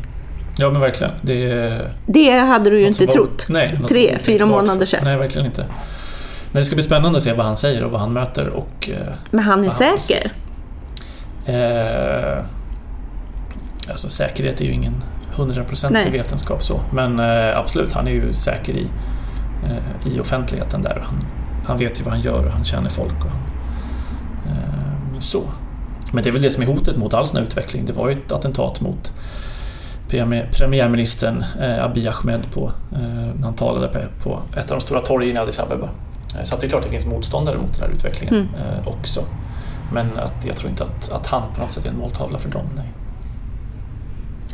Ja 0.58 0.70
men 0.70 0.80
verkligen. 0.80 1.12
Det 1.22 1.78
Det 2.06 2.30
hade 2.38 2.70
du 2.70 2.80
ju 2.80 2.86
inte 2.86 3.06
trott. 3.06 3.46
Nej, 3.48 3.80
Tre, 3.88 4.18
fyra 4.22 4.46
månader 4.46 4.86
sedan. 4.86 5.00
Nej, 5.04 5.16
verkligen 5.16 5.46
inte. 5.46 5.66
Men 6.52 6.60
det 6.60 6.64
ska 6.64 6.74
bli 6.76 6.82
spännande 6.82 7.16
att 7.16 7.22
se 7.22 7.32
vad 7.32 7.46
han 7.46 7.56
säger 7.56 7.84
och 7.84 7.90
vad 7.90 8.00
han 8.00 8.12
möter 8.12 8.48
och 8.48 8.90
eh, 8.92 9.14
Men 9.30 9.44
han 9.44 9.64
är 9.64 9.70
säker. 9.70 10.32
Eh, 11.54 12.44
alltså 13.90 14.08
säkerhet 14.08 14.60
är 14.60 14.64
ju 14.64 14.72
ingen 14.72 14.94
hundraprocentig 15.36 16.12
vetenskap 16.12 16.62
så. 16.62 16.80
Men 16.92 17.18
eh, 17.18 17.58
absolut, 17.58 17.92
han 17.92 18.06
är 18.06 18.10
ju 18.12 18.32
säker 18.34 18.72
i, 18.72 18.86
eh, 19.64 20.12
i 20.12 20.20
offentligheten 20.20 20.82
där. 20.82 21.02
Han, 21.04 21.16
han 21.66 21.76
vet 21.76 22.00
ju 22.00 22.04
vad 22.04 22.12
han 22.12 22.20
gör 22.22 22.44
och 22.44 22.52
han 22.52 22.64
känner 22.64 22.90
folk. 22.90 23.24
Och 23.24 23.30
han, 23.30 23.40
eh, 24.46 25.18
så. 25.18 25.42
Men 26.12 26.22
det 26.22 26.28
är 26.30 26.32
väl 26.32 26.42
det 26.42 26.50
som 26.50 26.62
är 26.62 26.66
hotet 26.66 26.96
mot 26.96 27.14
all 27.14 27.26
sån 27.26 27.36
här 27.36 27.44
utveckling. 27.44 27.86
Det 27.86 27.92
var 27.92 28.08
ju 28.08 28.12
ett 28.12 28.32
attentat 28.32 28.80
mot 28.80 29.12
premiär, 30.08 30.48
premiärministern 30.52 31.44
eh, 31.60 31.84
Abiy 31.84 32.08
Ahmed 32.08 32.50
på, 32.52 32.72
eh, 32.92 33.42
han 33.44 33.54
talade 33.54 34.06
på, 34.22 34.40
ett 34.56 34.70
av 34.70 34.78
de 34.78 34.80
stora 34.80 35.00
torgen 35.00 35.36
i 35.36 35.38
Addis 35.40 35.60
Abeba. 35.60 35.88
Så 36.42 36.54
att 36.54 36.60
det 36.60 36.66
är 36.66 36.68
klart 36.68 36.84
att 36.84 36.90
det 36.90 36.98
finns 36.98 37.06
motståndare 37.12 37.58
mot 37.58 37.74
den 37.74 37.88
här 37.88 37.94
utvecklingen 37.96 38.34
Mm. 38.34 38.48
också. 38.86 39.20
Men 39.92 40.06
att 40.18 40.44
jag 40.46 40.56
tror 40.56 40.70
inte 40.70 40.84
att, 40.84 41.10
att 41.12 41.26
han 41.26 41.42
på 41.54 41.60
något 41.60 41.72
sätt 41.72 41.84
är 41.84 41.88
en 41.90 41.98
måltavla 41.98 42.38
för 42.38 42.50
dem. 42.50 42.66
Nej. 42.76 42.86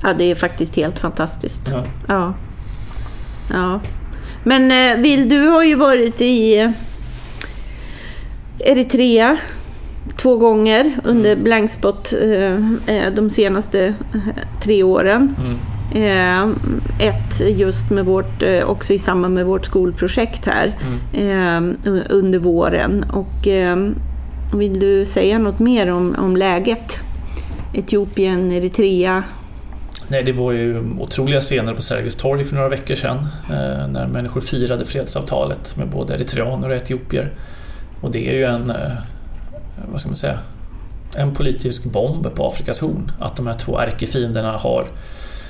Ja, 0.02 0.14
det 0.14 0.25
är 0.31 0.35
faktiskt 0.35 0.76
helt 0.76 0.99
fantastiskt. 0.99 1.69
Ja. 1.73 1.85
Ja. 2.09 2.35
ja. 3.52 3.81
Men 4.45 4.71
eh, 4.97 5.02
Vill, 5.02 5.28
du 5.28 5.49
har 5.49 5.62
ju 5.64 5.75
varit 5.75 6.21
i 6.21 6.59
eh, 6.61 6.71
Eritrea 8.59 9.37
två 10.16 10.37
gånger 10.37 11.00
under 11.05 11.33
Mm. 11.33 11.45
Blankspot 11.45 12.12
eh, 12.23 12.95
eh, 12.97 13.12
de 13.14 13.31
senaste 13.31 13.81
eh, 14.14 14.21
tre 14.62 14.83
åren. 14.83 15.37
Mm. 15.40 15.57
Eh, 15.93 16.49
ett 17.09 17.40
just 17.59 17.90
med 17.90 18.05
vårt, 18.05 18.43
eh, 18.43 18.64
också 18.64 18.93
i 18.95 18.99
samband 18.99 19.35
med 19.35 19.47
vårt 19.47 19.66
skolprojekt 19.66 20.47
här 20.47 20.78
Mm. 21.12 21.28
eh, 21.28 21.88
un- 21.90 22.07
under 22.11 22.38
våren. 22.38 23.05
Och, 23.12 23.49
eh, 23.49 23.76
vill 24.53 24.81
du 24.81 25.05
säga 25.05 25.38
något 25.38 25.59
mer 25.59 25.91
om, 25.91 26.15
om 26.19 26.37
läget? 26.37 27.00
Etiopien, 27.75 28.53
Eritrea. 28.53 29.25
Nej, 30.09 30.23
det 30.25 30.33
var 30.33 30.53
ju 30.53 30.91
otroliga 30.99 31.41
scener 31.41 31.75
på 31.75 31.83
Sergels 31.83 32.17
torg 32.17 32.45
för 32.45 32.57
några 32.57 32.69
veckor 32.69 32.95
sedan 32.95 33.19
eh, 33.50 33.88
när 33.88 34.07
människor 34.07 34.41
firade 34.41 34.85
fredsavtalet 34.85 35.76
med 35.76 35.88
både 35.88 36.15
eritreaner 36.15 36.69
och 36.69 36.75
etiopier. 36.75 37.33
Och 38.00 38.11
det 38.11 38.29
är 38.29 38.35
ju 38.35 38.45
en, 38.45 38.71
eh, 38.71 38.93
vad 39.91 40.00
ska 40.00 40.09
man 40.09 40.17
säga, 40.17 40.38
en 41.17 41.35
politisk 41.35 41.85
bomb 41.85 42.35
på 42.35 42.47
Afrikas 42.47 42.81
horn 42.81 43.12
att 43.19 43.37
de 43.37 43.47
här 43.47 43.55
två 43.55 43.79
ärkefienderna 43.79 44.53
har 44.53 44.87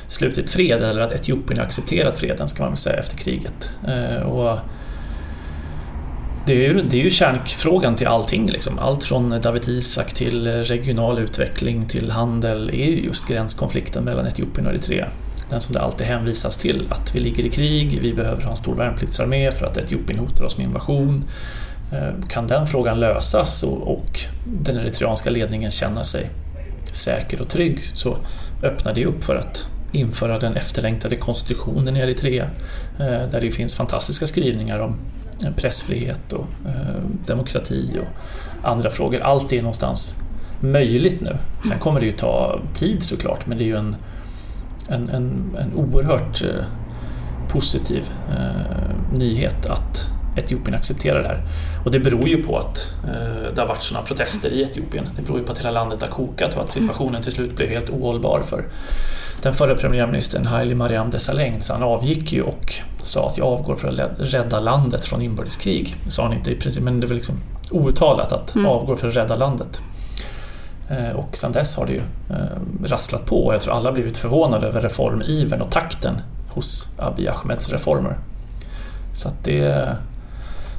slutit 0.07 0.51
fred 0.51 0.83
eller 0.83 1.01
att 1.01 1.13
Etiopien 1.13 1.59
har 1.59 1.65
accepterat 1.65 2.19
freden 2.19 2.49
ska 2.49 2.63
man 2.63 2.71
väl 2.71 2.77
säga 2.77 2.97
efter 2.97 3.17
kriget. 3.17 3.71
Eh, 3.89 4.27
och 4.27 4.59
det 6.47 6.53
är, 6.53 6.73
ju, 6.73 6.83
det 6.83 6.97
är 6.97 7.03
ju 7.03 7.11
kärnfrågan 7.11 7.97
till 7.97 8.07
allting. 8.07 8.51
Liksom. 8.51 8.79
Allt 8.79 9.05
från 9.05 9.41
David 9.41 9.69
Isak 9.69 10.15
till 10.15 10.47
regional 10.47 11.19
utveckling 11.19 11.87
till 11.87 12.11
handel 12.11 12.69
är 12.69 12.87
ju 12.87 13.01
just 13.01 13.29
gränskonflikten 13.29 14.05
mellan 14.05 14.27
Etiopien 14.27 14.67
och 14.67 14.73
Eritrea. 14.73 15.09
Den 15.49 15.61
som 15.61 15.73
det 15.73 15.81
alltid 15.81 16.07
hänvisas 16.07 16.57
till, 16.57 16.87
att 16.91 17.15
vi 17.15 17.21
ligger 17.21 17.45
i 17.45 17.51
krig, 17.51 17.99
vi 18.03 18.15
behöver 18.15 18.43
ha 18.43 18.51
en 18.51 18.57
stor 18.57 18.75
värnpliktsarmé 18.75 19.53
för 19.53 19.67
att 19.67 19.77
Etiopien 19.77 20.19
hotar 20.19 20.45
oss 20.45 20.59
med 20.59 20.67
invasion. 20.67 21.25
Eh, 21.93 22.27
kan 22.29 22.47
den 22.47 22.67
frågan 22.67 23.01
lösas 23.01 23.63
och, 23.63 23.93
och 23.93 24.21
den 24.47 24.77
eritreanska 24.77 25.31
ledningen 25.31 25.71
känna 25.71 26.05
sig 26.05 26.31
säker 26.93 27.41
och 27.41 27.49
trygg 27.49 27.85
så 27.85 28.17
öppnar 28.63 28.95
det 28.95 29.05
upp 29.05 29.25
för 29.25 29.37
att 29.37 29.67
införa 29.93 30.39
den 30.39 30.57
efterlängtade 30.57 31.17
konstitutionen 31.17 31.97
i 31.97 32.01
Eritrea 32.01 32.45
eh, 32.99 33.29
där 33.31 33.41
det 33.41 33.51
finns 33.51 33.75
fantastiska 33.75 34.27
skrivningar 34.27 34.79
om 34.79 34.97
eh, 35.45 35.53
pressfrihet 35.53 36.33
och 36.33 36.47
eh, 36.67 37.03
demokrati 37.27 37.99
och 38.01 38.69
andra 38.69 38.91
frågor. 38.91 39.21
Allt 39.21 39.53
är 39.53 39.59
någonstans 39.63 40.15
möjligt 40.61 41.21
nu. 41.21 41.37
Sen 41.69 41.79
kommer 41.79 42.01
det 42.01 42.07
ju 42.07 42.13
ta 42.13 42.61
tid 42.75 43.03
såklart 43.03 43.47
men 43.47 43.59
det 43.59 43.65
är 43.65 43.67
ju 43.67 43.77
en, 43.77 43.97
en, 44.89 45.09
en, 45.09 45.57
en 45.59 45.77
oerhört 45.77 46.43
positiv 47.49 48.11
nyhet 49.19 49.67
att 49.67 50.11
Etiopien 50.37 50.75
accepterar 50.75 51.23
det 51.23 51.29
här. 51.29 51.43
Och 51.85 51.91
det 51.91 52.01
beror 52.01 52.29
ju 52.29 52.43
på 52.43 52.59
att 52.59 52.95
eh, 53.05 53.55
det 53.55 53.61
har 53.61 53.67
varit 53.69 53.83
sådana 53.83 54.07
protester 54.07 54.49
i 54.49 54.63
Etiopien. 54.63 55.09
Det 55.17 55.23
beror 55.23 55.39
ju 55.39 55.45
på 55.45 55.53
att 55.53 55.59
hela 55.59 55.71
landet 55.71 56.01
har 56.03 56.09
kokat 56.09 56.57
och 56.57 56.63
att 56.63 56.71
situationen 56.71 57.23
till 57.23 57.33
slut 57.33 57.57
blev 57.57 57.69
helt 57.69 57.91
ohållbar 57.91 58.43
för 58.47 58.65
den 59.43 59.55
förre 59.55 59.75
premiärministern 59.75 60.47
Haile 60.47 60.75
Mariam 60.75 61.11
Desalegn. 61.11 61.61
Så 61.61 61.73
han 61.73 61.83
avgick 61.83 62.33
ju 62.33 62.43
och 62.43 62.75
sa 62.99 63.27
att 63.27 63.39
jag 63.39 63.47
avgår 63.47 63.77
för 63.77 63.89
att 63.89 64.11
rädda 64.19 64.61
landet 64.61 65.05
från 65.05 65.23
inbördeskrig. 65.23 65.97
Det 66.05 66.11
sa 66.11 66.23
han 66.23 66.33
inte 66.33 66.51
i 66.51 66.55
princip, 66.55 66.83
men 66.83 67.01
det 67.01 67.07
var 67.07 67.15
liksom 67.15 67.35
outtalat 67.71 68.33
att 68.33 68.55
mm. 68.55 68.67
avgår 68.67 68.97
för 68.97 69.09
att 69.09 69.17
rädda 69.17 69.37
landet. 69.37 69.81
Eh, 70.91 71.17
och 71.17 71.37
sedan 71.37 71.53
dess 71.53 71.77
har 71.77 71.87
det 71.87 71.93
ju 71.93 72.03
eh, 72.31 72.85
rasslat 72.85 73.27
på 73.27 73.47
och 73.47 73.55
jag 73.55 73.61
tror 73.61 73.75
alla 73.75 73.93
blivit 73.93 74.17
förvånade 74.17 74.67
över 74.67 74.81
reformivern 74.81 75.61
och 75.61 75.71
takten 75.71 76.21
hos 76.49 76.89
Abiy 76.99 77.29
Ahmeds 77.29 77.71
reformer. 77.71 78.19
Så 79.13 79.29
att 79.29 79.45
det 79.45 79.97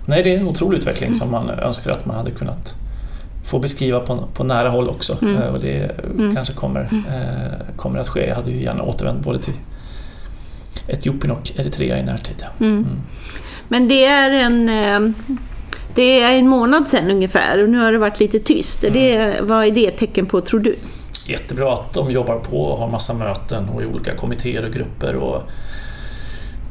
nej, 0.06 0.24
det 0.24 0.36
är 0.36 0.40
en 0.40 0.48
otrolig 0.48 0.78
utveckling 0.78 1.14
som 1.14 1.32
man 1.32 1.50
önskar 1.50 1.92
att 1.92 2.06
man 2.06 2.16
hade 2.16 2.32
kunnat 2.32 2.76
få 3.48 3.60
beskriva 3.60 4.00
på, 4.00 4.24
på 4.34 4.44
nära 4.44 4.70
håll 4.70 4.90
också. 4.90 5.18
Mm. 5.22 5.36
Eh, 5.36 5.54
och 5.54 5.60
det 5.60 5.92
mm. 6.16 6.36
kanske 6.36 6.54
kommer, 6.54 6.90
mm. 6.92 7.06
eh, 7.06 7.76
kommer 7.76 8.00
att 8.00 8.10
ske. 8.10 8.28
Jag 8.28 8.36
hade 8.36 8.52
ju 8.52 8.64
gärna 8.64 8.84
återvänt 8.84 9.24
både 9.24 9.40
till 9.40 9.54
Etiopien 10.88 11.32
och 11.32 11.52
Eritrea 11.56 12.00
i 12.00 12.04
närtid. 12.04 12.46
Mm. 12.60 12.74
mm. 12.74 13.02
Men 13.68 13.88
det 13.88 14.06
är 14.06 14.32
en 14.32 14.70
eh, 14.70 15.14
det 15.96 16.22
är 16.22 16.38
en 16.38 16.48
månad 16.48 16.88
sedan 16.88 17.12
ungefär 17.12 17.64
och 17.64 17.70
nu 17.70 17.78
har 17.78 17.92
det 17.92 17.98
varit 17.98 18.20
lite 18.20 18.40
tyst. 18.40 18.84
Mm. 18.84 18.94
Det, 18.94 19.42
vad 19.42 19.66
är 19.66 19.72
det 19.72 19.88
ett 19.88 19.98
tecken 19.98 20.26
på 20.26 20.42
tror 20.42 20.60
du? 20.60 20.76
Jättebra 21.28 21.74
att 21.74 21.94
de 21.94 22.12
jobbar 22.12 22.40
på 22.40 22.62
och 22.62 22.78
har 22.78 22.90
massa 22.90 23.14
möten 23.14 23.70
och 23.70 23.82
i 23.82 23.86
olika 23.86 24.16
kommittéer 24.16 24.66
och 24.66 24.74
grupper. 24.74 25.16
Och 25.16 25.42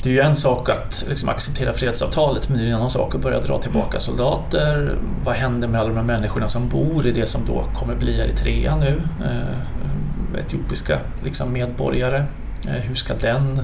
det 0.06 0.10
är 0.10 0.14
ju 0.14 0.20
en 0.20 0.36
sak 0.36 0.68
att 0.68 1.04
liksom 1.08 1.28
acceptera 1.28 1.72
fredsavtalet 1.72 2.48
men 2.48 2.58
det 2.58 2.64
är 2.64 2.68
en 2.68 2.75
annan 2.75 2.90
sak 2.90 3.14
att 3.14 3.20
börja 3.20 3.40
dra 3.40 3.58
tillbaka 3.58 3.98
soldater. 3.98 4.98
Vad 5.25 5.34
händer 5.34 5.68
med 5.68 5.80
alla 5.80 5.88
de 5.88 5.96
här 5.96 6.04
människorna 6.04 6.48
som 6.48 6.68
bor 6.68 7.06
i 7.06 7.12
det 7.12 7.26
som 7.26 7.40
då 7.46 7.64
kommer 7.75 7.94
bli 7.94 8.20
Eritrea 8.20 8.76
nu? 8.76 9.02
Eh, 9.25 10.38
etiopiska 10.38 11.00
liksom 11.25 11.52
medborgare. 11.52 12.26
Eh, 12.68 12.72
hur 12.72 12.94
ska 12.94 13.14
den 13.14 13.58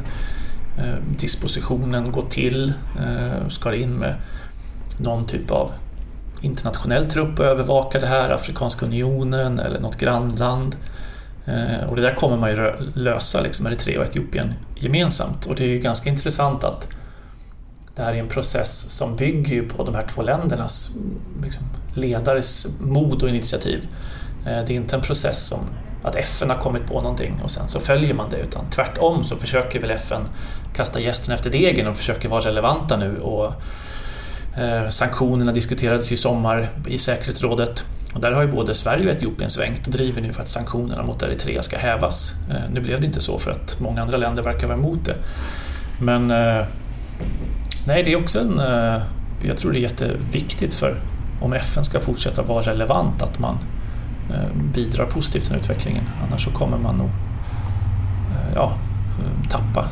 eh, 0.78 0.94
dispositionen 1.18 2.12
gå 2.12 2.22
till? 2.22 2.72
Eh, 2.98 3.48
ska 3.48 3.70
det 3.70 3.78
in 3.78 3.94
med 3.94 4.14
någon 4.96 5.24
typ 5.24 5.50
av 5.50 5.70
internationell 6.40 7.06
trupp 7.06 7.38
och 7.38 7.46
övervaka 7.46 7.98
det 7.98 8.06
här? 8.06 8.30
Afrikanska 8.30 8.86
unionen 8.86 9.58
eller 9.58 9.80
något 9.80 9.96
grannland? 9.96 10.76
Eh, 11.46 11.90
och 11.90 11.96
det 11.96 12.02
där 12.02 12.14
kommer 12.14 12.36
man 12.36 12.50
ju 12.50 12.72
lösa, 12.94 13.40
liksom 13.40 13.66
Eritrea 13.66 14.00
och 14.00 14.06
Etiopien 14.06 14.54
gemensamt. 14.76 15.46
Och 15.46 15.54
det 15.54 15.64
är 15.64 15.68
ju 15.68 15.78
ganska 15.78 16.10
intressant 16.10 16.64
att 16.64 16.88
det 17.94 18.02
här 18.02 18.14
är 18.14 18.18
en 18.18 18.28
process 18.28 18.90
som 18.90 19.16
bygger 19.16 19.62
på 19.62 19.84
de 19.84 19.94
här 19.94 20.06
två 20.06 20.22
ländernas 20.22 20.90
liksom, 21.42 21.62
ledares 21.94 22.66
mod 22.80 23.22
och 23.22 23.28
initiativ. 23.28 23.88
Eh, 24.46 24.64
det 24.64 24.72
är 24.72 24.76
inte 24.76 24.96
en 24.96 25.02
process 25.02 25.46
som 25.46 25.60
att 26.02 26.16
FN 26.16 26.50
har 26.50 26.58
kommit 26.58 26.86
på 26.86 27.00
någonting 27.00 27.40
och 27.42 27.50
sen 27.50 27.68
så 27.68 27.80
följer 27.80 28.14
man 28.14 28.30
det 28.30 28.36
utan 28.36 28.70
tvärtom 28.70 29.24
så 29.24 29.36
försöker 29.36 29.80
väl 29.80 29.90
FN 29.90 30.22
kasta 30.74 31.00
gästen 31.00 31.34
efter 31.34 31.50
degen 31.50 31.86
och 31.86 31.96
försöker 31.96 32.28
vara 32.28 32.40
relevanta 32.40 32.96
nu 32.96 33.18
och 33.18 33.52
eh, 34.56 34.88
sanktionerna 34.88 35.52
diskuterades 35.52 36.12
i 36.12 36.16
sommar 36.16 36.68
i 36.88 36.98
säkerhetsrådet 36.98 37.84
och 38.12 38.20
där 38.20 38.32
har 38.32 38.42
ju 38.42 38.48
både 38.48 38.74
Sverige 38.74 39.06
och 39.06 39.16
Etiopien 39.16 39.50
svängt 39.50 39.86
och 39.86 39.92
driver 39.92 40.22
nu 40.22 40.32
för 40.32 40.40
att 40.40 40.48
sanktionerna 40.48 41.02
mot 41.02 41.22
Eritrea 41.22 41.62
ska 41.62 41.78
hävas. 41.78 42.34
Eh, 42.50 42.70
nu 42.72 42.80
blev 42.80 43.00
det 43.00 43.06
inte 43.06 43.20
så 43.20 43.38
för 43.38 43.50
att 43.50 43.80
många 43.80 44.02
andra 44.02 44.16
länder 44.16 44.42
verkar 44.42 44.66
vara 44.66 44.78
emot 44.78 45.04
det. 45.04 45.16
Men 46.00 46.30
eh, 46.30 46.66
nej, 47.86 48.02
det 48.02 48.12
är 48.12 48.16
också 48.20 48.40
en... 48.40 48.58
Eh, 48.58 49.02
jag 49.44 49.56
tror 49.56 49.72
det 49.72 49.78
är 49.78 49.80
jätteviktigt 49.80 50.74
för 50.74 51.00
om 51.40 51.52
FN 51.52 51.84
ska 51.84 52.00
fortsätta 52.00 52.42
vara 52.42 52.62
relevant 52.62 53.22
att 53.22 53.38
man 53.38 53.58
bidrar 54.74 55.06
positivt 55.06 55.42
till 55.42 55.52
den 55.52 55.60
utvecklingen. 55.60 56.04
Annars 56.26 56.44
så 56.44 56.50
kommer 56.50 56.78
man 56.78 56.96
nog 56.96 57.10
ja, 58.54 58.78
tappa 59.50 59.88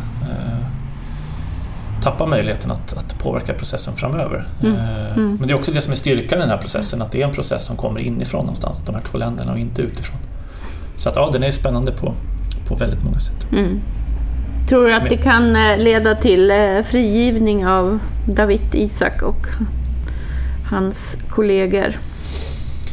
tappa 2.01 2.27
möjligheten 2.27 2.71
att, 2.71 2.97
att 2.97 3.19
påverka 3.19 3.55
processen 3.55 3.97
framöver. 3.97 4.45
Mm. 4.63 4.77
Eh, 4.77 5.17
mm. 5.17 5.37
Men 5.39 5.49
det 5.49 5.55
är 5.55 5.59
också 5.59 5.73
det 5.73 5.81
som 5.81 5.93
är 5.93 5.97
styrkan 5.97 6.39
i 6.39 6.41
den 6.41 6.51
här 6.51 6.59
processen, 6.59 7.03
att 7.03 7.13
det 7.13 7.23
är 7.23 7.27
en 7.27 7.33
process 7.33 7.67
som 7.67 7.77
kommer 7.77 8.01
inifrån 8.01 8.41
någonstans, 8.41 8.83
de 8.87 8.95
här 8.95 9.03
två 9.03 9.19
länderna 9.19 9.53
och 9.53 9.59
inte 9.59 9.83
utifrån. 9.83 10.17
Så 10.97 11.09
att 11.09 11.17
ja, 11.17 11.31
den 11.33 11.45
är 11.45 11.51
spännande 11.51 11.93
på, 11.93 12.15
på 12.69 12.75
väldigt 12.75 13.05
många 13.05 13.19
sätt. 13.19 13.47
Mm. 13.53 13.81
Tror 14.69 14.87
du 14.87 14.93
att 14.95 15.09
det 15.09 15.17
kan 15.17 15.57
eh, 15.57 15.79
leda 15.79 16.15
till 16.15 16.51
eh, 16.51 16.83
frigivning 16.85 17.67
av 17.67 17.99
David 18.27 18.75
Isak 18.75 19.23
och 19.23 19.47
hans 20.71 21.19
kollegor? 21.31 21.99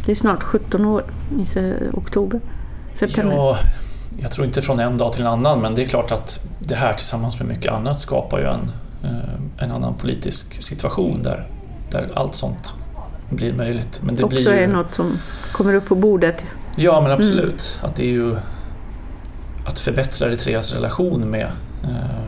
Det 0.06 0.12
är 0.12 0.16
snart 0.16 0.44
17 0.44 0.86
år 0.86 1.04
i 1.40 1.46
oktober, 1.94 2.40
september. 2.94 3.36
Ja, 3.36 3.58
jag 4.18 4.32
tror 4.32 4.48
inte 4.48 4.62
från 4.62 4.80
en 4.80 4.98
dag 4.98 5.14
till 5.14 5.22
en 5.22 5.28
annan 5.28 5.60
men 5.62 5.76
det 5.76 5.84
är 5.84 5.88
klart 5.88 6.12
att 6.12 6.48
det 6.60 6.76
här 6.76 6.94
tillsammans 6.94 7.40
med 7.40 7.48
mycket 7.48 7.72
annat 7.72 8.02
skapar 8.02 8.40
ju 8.40 8.46
en, 8.46 8.72
en 9.58 9.72
annan 9.72 9.94
politisk 9.94 10.62
situation 10.62 11.24
där, 11.24 11.48
där 11.92 12.12
allt 12.16 12.36
sånt 12.36 12.74
blir 13.30 13.54
möjligt. 13.54 14.02
Men 14.04 14.16
det 14.16 14.24
också 14.24 14.38
blir 14.38 14.54
ju, 14.54 14.64
är 14.64 14.68
något 14.68 14.96
som 14.96 15.18
kommer 15.52 15.74
upp 15.74 15.86
på 15.86 15.96
bordet. 15.96 16.44
Ja 16.76 17.02
men 17.02 17.12
absolut. 17.12 17.78
Mm. 17.80 17.90
Att 17.90 17.96
det 17.96 18.04
är 18.04 18.12
ju 18.12 18.36
att 19.66 19.80
förbättra 19.80 20.28
Eritreas 20.28 20.74
relation 20.74 21.30
med, 21.30 21.52
eh, 21.84 22.24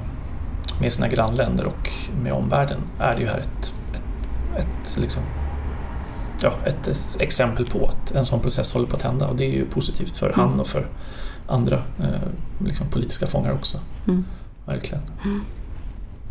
med 0.81 0.91
sina 0.91 1.07
grannländer 1.07 1.65
och 1.65 1.89
med 2.23 2.33
omvärlden 2.33 2.79
är 2.99 3.15
det 3.15 3.21
ju 3.21 3.27
här 3.27 3.37
ett, 3.37 3.73
ett, 3.93 4.03
ett, 4.57 4.97
liksom, 4.97 5.23
ja, 6.41 6.53
ett, 6.65 6.87
ett, 6.87 7.17
exempel 7.19 7.65
på 7.65 7.85
att 7.85 8.11
en 8.11 8.25
sån 8.25 8.39
process 8.39 8.73
håller 8.73 8.87
på 8.87 8.95
att 8.95 9.01
hända 9.01 9.27
och 9.27 9.35
det 9.35 9.45
är 9.45 9.51
ju 9.51 9.65
positivt 9.65 10.17
för 10.17 10.25
mm. 10.25 10.39
han 10.39 10.59
och 10.59 10.67
för 10.67 10.87
andra 11.47 11.75
eh, 11.75 12.65
liksom 12.65 12.87
politiska 12.87 13.27
fångar 13.27 13.53
också. 13.53 13.77
Mm. 14.07 14.25
Verkligen. 14.65 15.03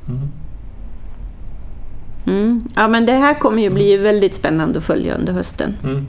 Mm. 0.08 0.28
Mm. 2.26 2.60
Ja 2.74 2.88
men 2.88 3.06
det 3.06 3.12
här 3.12 3.34
kommer 3.34 3.62
ju 3.62 3.70
bli 3.70 3.92
mm. 3.92 4.04
väldigt 4.04 4.34
spännande 4.34 4.78
att 4.78 4.84
följa 4.84 5.14
under 5.14 5.32
hösten. 5.32 5.76
Mm. 5.84 6.06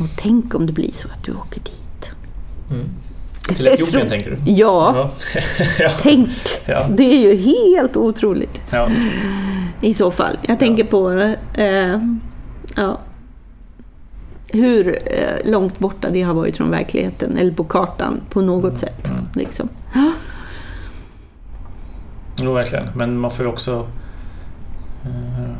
Och 0.00 0.08
tänk 0.18 0.54
om 0.54 0.66
det 0.66 0.72
blir 0.72 0.92
så 0.92 1.08
att 1.08 1.24
du 1.24 1.32
åker 1.32 1.60
dit. 1.60 2.10
Mm. 2.70 2.88
Till 3.48 3.66
Etiopien 3.66 4.08
tänker 4.08 4.30
du? 4.30 4.52
Ja, 4.52 5.10
ja. 5.78 5.90
tänk! 6.02 6.30
Ja. 6.64 6.86
Det 6.90 7.02
är 7.02 7.32
ju 7.32 7.36
helt 7.36 7.96
otroligt. 7.96 8.60
Ja. 8.70 8.88
I 9.80 9.94
så 9.94 10.10
fall. 10.10 10.38
Jag 10.42 10.58
tänker 10.58 10.84
på 10.84 11.10
eh, 11.54 12.00
ja, 12.76 13.00
hur 14.48 14.98
eh, 15.06 15.50
långt 15.50 15.78
borta 15.78 16.10
det 16.10 16.22
har 16.22 16.34
varit 16.34 16.56
från 16.56 16.70
verkligheten, 16.70 17.36
eller 17.36 17.50
på 17.50 17.64
kartan 17.64 18.20
på 18.30 18.40
något 18.40 18.64
mm. 18.64 18.76
sätt. 18.76 19.08
Mm. 19.08 19.24
Liksom. 19.34 19.68
Jo, 22.42 22.52
verkligen. 22.52 22.88
Men 22.94 23.18
man 23.18 23.30
får 23.30 23.44
ju 23.44 23.52
också... 23.52 23.86
Eh, 25.04 25.54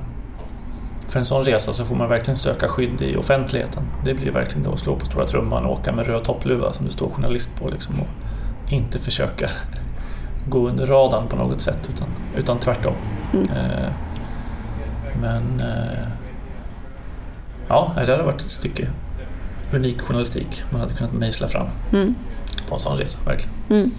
för 1.08 1.18
en 1.18 1.24
sån 1.24 1.44
resa 1.44 1.72
så 1.72 1.84
får 1.84 1.96
man 1.96 2.08
verkligen 2.08 2.36
söka 2.36 2.68
skydd 2.68 3.02
i 3.02 3.16
offentligheten. 3.16 3.82
Det 4.04 4.14
blir 4.14 4.30
verkligen 4.30 4.62
då 4.62 4.72
att 4.72 4.78
slå 4.78 4.96
på 4.96 5.06
stora 5.06 5.26
trumman 5.26 5.64
och 5.64 5.72
åka 5.72 5.92
med 5.92 6.06
röd 6.06 6.24
toppluva 6.24 6.72
som 6.72 6.86
det 6.86 6.92
står 6.92 7.10
journalist 7.10 7.56
på 7.60 7.70
liksom, 7.70 8.00
och 8.00 8.72
inte 8.72 8.98
försöka 8.98 9.50
gå 10.48 10.68
under 10.68 10.86
radarn 10.86 11.28
på 11.28 11.36
något 11.36 11.60
sätt 11.60 11.88
utan, 11.88 12.08
utan 12.36 12.58
tvärtom. 12.58 12.94
Mm. 13.32 13.50
Eh, 13.50 13.92
men 15.20 15.60
eh, 15.60 16.08
ja, 17.68 17.92
det 17.94 18.10
hade 18.12 18.22
varit 18.22 18.40
ett 18.40 18.50
stycke 18.50 18.88
unik 19.72 20.00
journalistik 20.00 20.64
man 20.70 20.80
hade 20.80 20.94
kunnat 20.94 21.12
mejsla 21.12 21.48
fram 21.48 21.66
mm. 21.92 22.14
på 22.68 22.74
en 22.74 22.80
sån 22.80 22.96
resa, 22.96 23.18
verkligen. 23.24 23.54
Mm. 23.70 23.90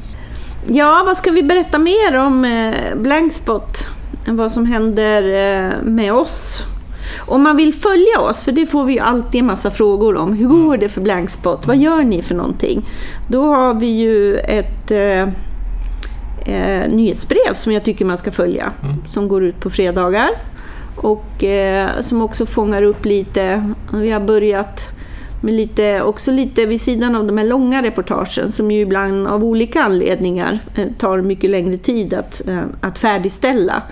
Ja, 0.66 1.04
vad 1.06 1.18
ska 1.18 1.32
vi 1.32 1.44
berätta 1.44 1.80
mer 1.80 2.18
om 2.18 2.46
eh, 2.46 2.96
Blankspot? 2.96 3.88
Vad 4.28 4.52
som 4.52 4.66
händer 4.66 5.22
eh, 5.22 5.84
med 5.84 6.14
oss? 6.14 6.64
Om 7.28 7.44
man 7.44 7.58
vill 7.58 7.74
följa 7.74 8.20
oss, 8.20 8.44
för 8.44 8.52
det 8.52 8.66
får 8.66 8.86
vi 8.86 8.94
ju 8.94 9.00
alltid 9.00 9.40
en 9.40 9.46
massa 9.46 9.72
frågor 9.72 10.16
om. 10.16 10.34
Hur 10.34 10.48
går 10.48 10.66
mm. 10.66 10.80
det 10.80 10.90
för 10.90 11.02
Blankspot? 11.02 11.68
Vad 11.68 11.78
gör 11.78 12.04
ni 12.04 12.22
för 12.22 12.36
någonting? 12.36 12.90
Då 13.28 13.56
har 13.56 13.74
vi 13.74 13.88
ju 13.88 14.38
ett 14.38 14.92
eh, 14.92 15.22
eh, 16.56 16.90
nyhetsbrev 16.90 17.54
som 17.54 17.74
jag 17.74 17.84
tycker 17.84 18.06
man 18.06 18.18
ska 18.18 18.32
följa. 18.32 18.72
Mm. 18.84 19.06
Som 19.06 19.28
går 19.28 19.44
ut 19.44 19.60
på 19.60 19.70
fredagar. 19.70 20.30
Och 20.96 21.44
eh, 21.44 22.00
som 22.00 22.22
också 22.22 22.46
fångar 22.46 22.84
upp 22.84 23.06
lite, 23.06 23.74
vi 23.94 24.12
har 24.12 24.20
börjat 24.20 24.97
med 25.42 25.54
lite, 25.54 26.02
också 26.02 26.32
lite 26.32 26.66
vid 26.66 26.82
sidan 26.82 27.16
av 27.16 27.28
de 27.28 27.38
här 27.38 27.46
långa 27.46 27.84
reportagen 27.84 28.52
som 28.52 28.72
ju 28.72 28.82
ibland 28.82 29.28
av 29.28 29.44
olika 29.44 29.84
anledningar 29.84 30.60
eh, 30.76 30.88
tar 30.98 31.22
mycket 31.22 31.50
längre 31.50 31.78
tid 31.78 32.14
att, 32.14 32.48
eh, 32.48 32.64
att 32.82 33.00
färdigställa. 33.00 33.84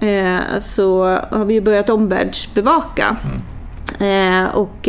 Mm. 0.00 0.36
Eh, 0.36 0.60
så 0.60 1.04
har 1.30 1.44
vi 1.44 1.60
börjat 1.60 1.90
omvärldsbevaka. 1.90 3.16
Mm. 3.22 3.40
Och 4.54 4.88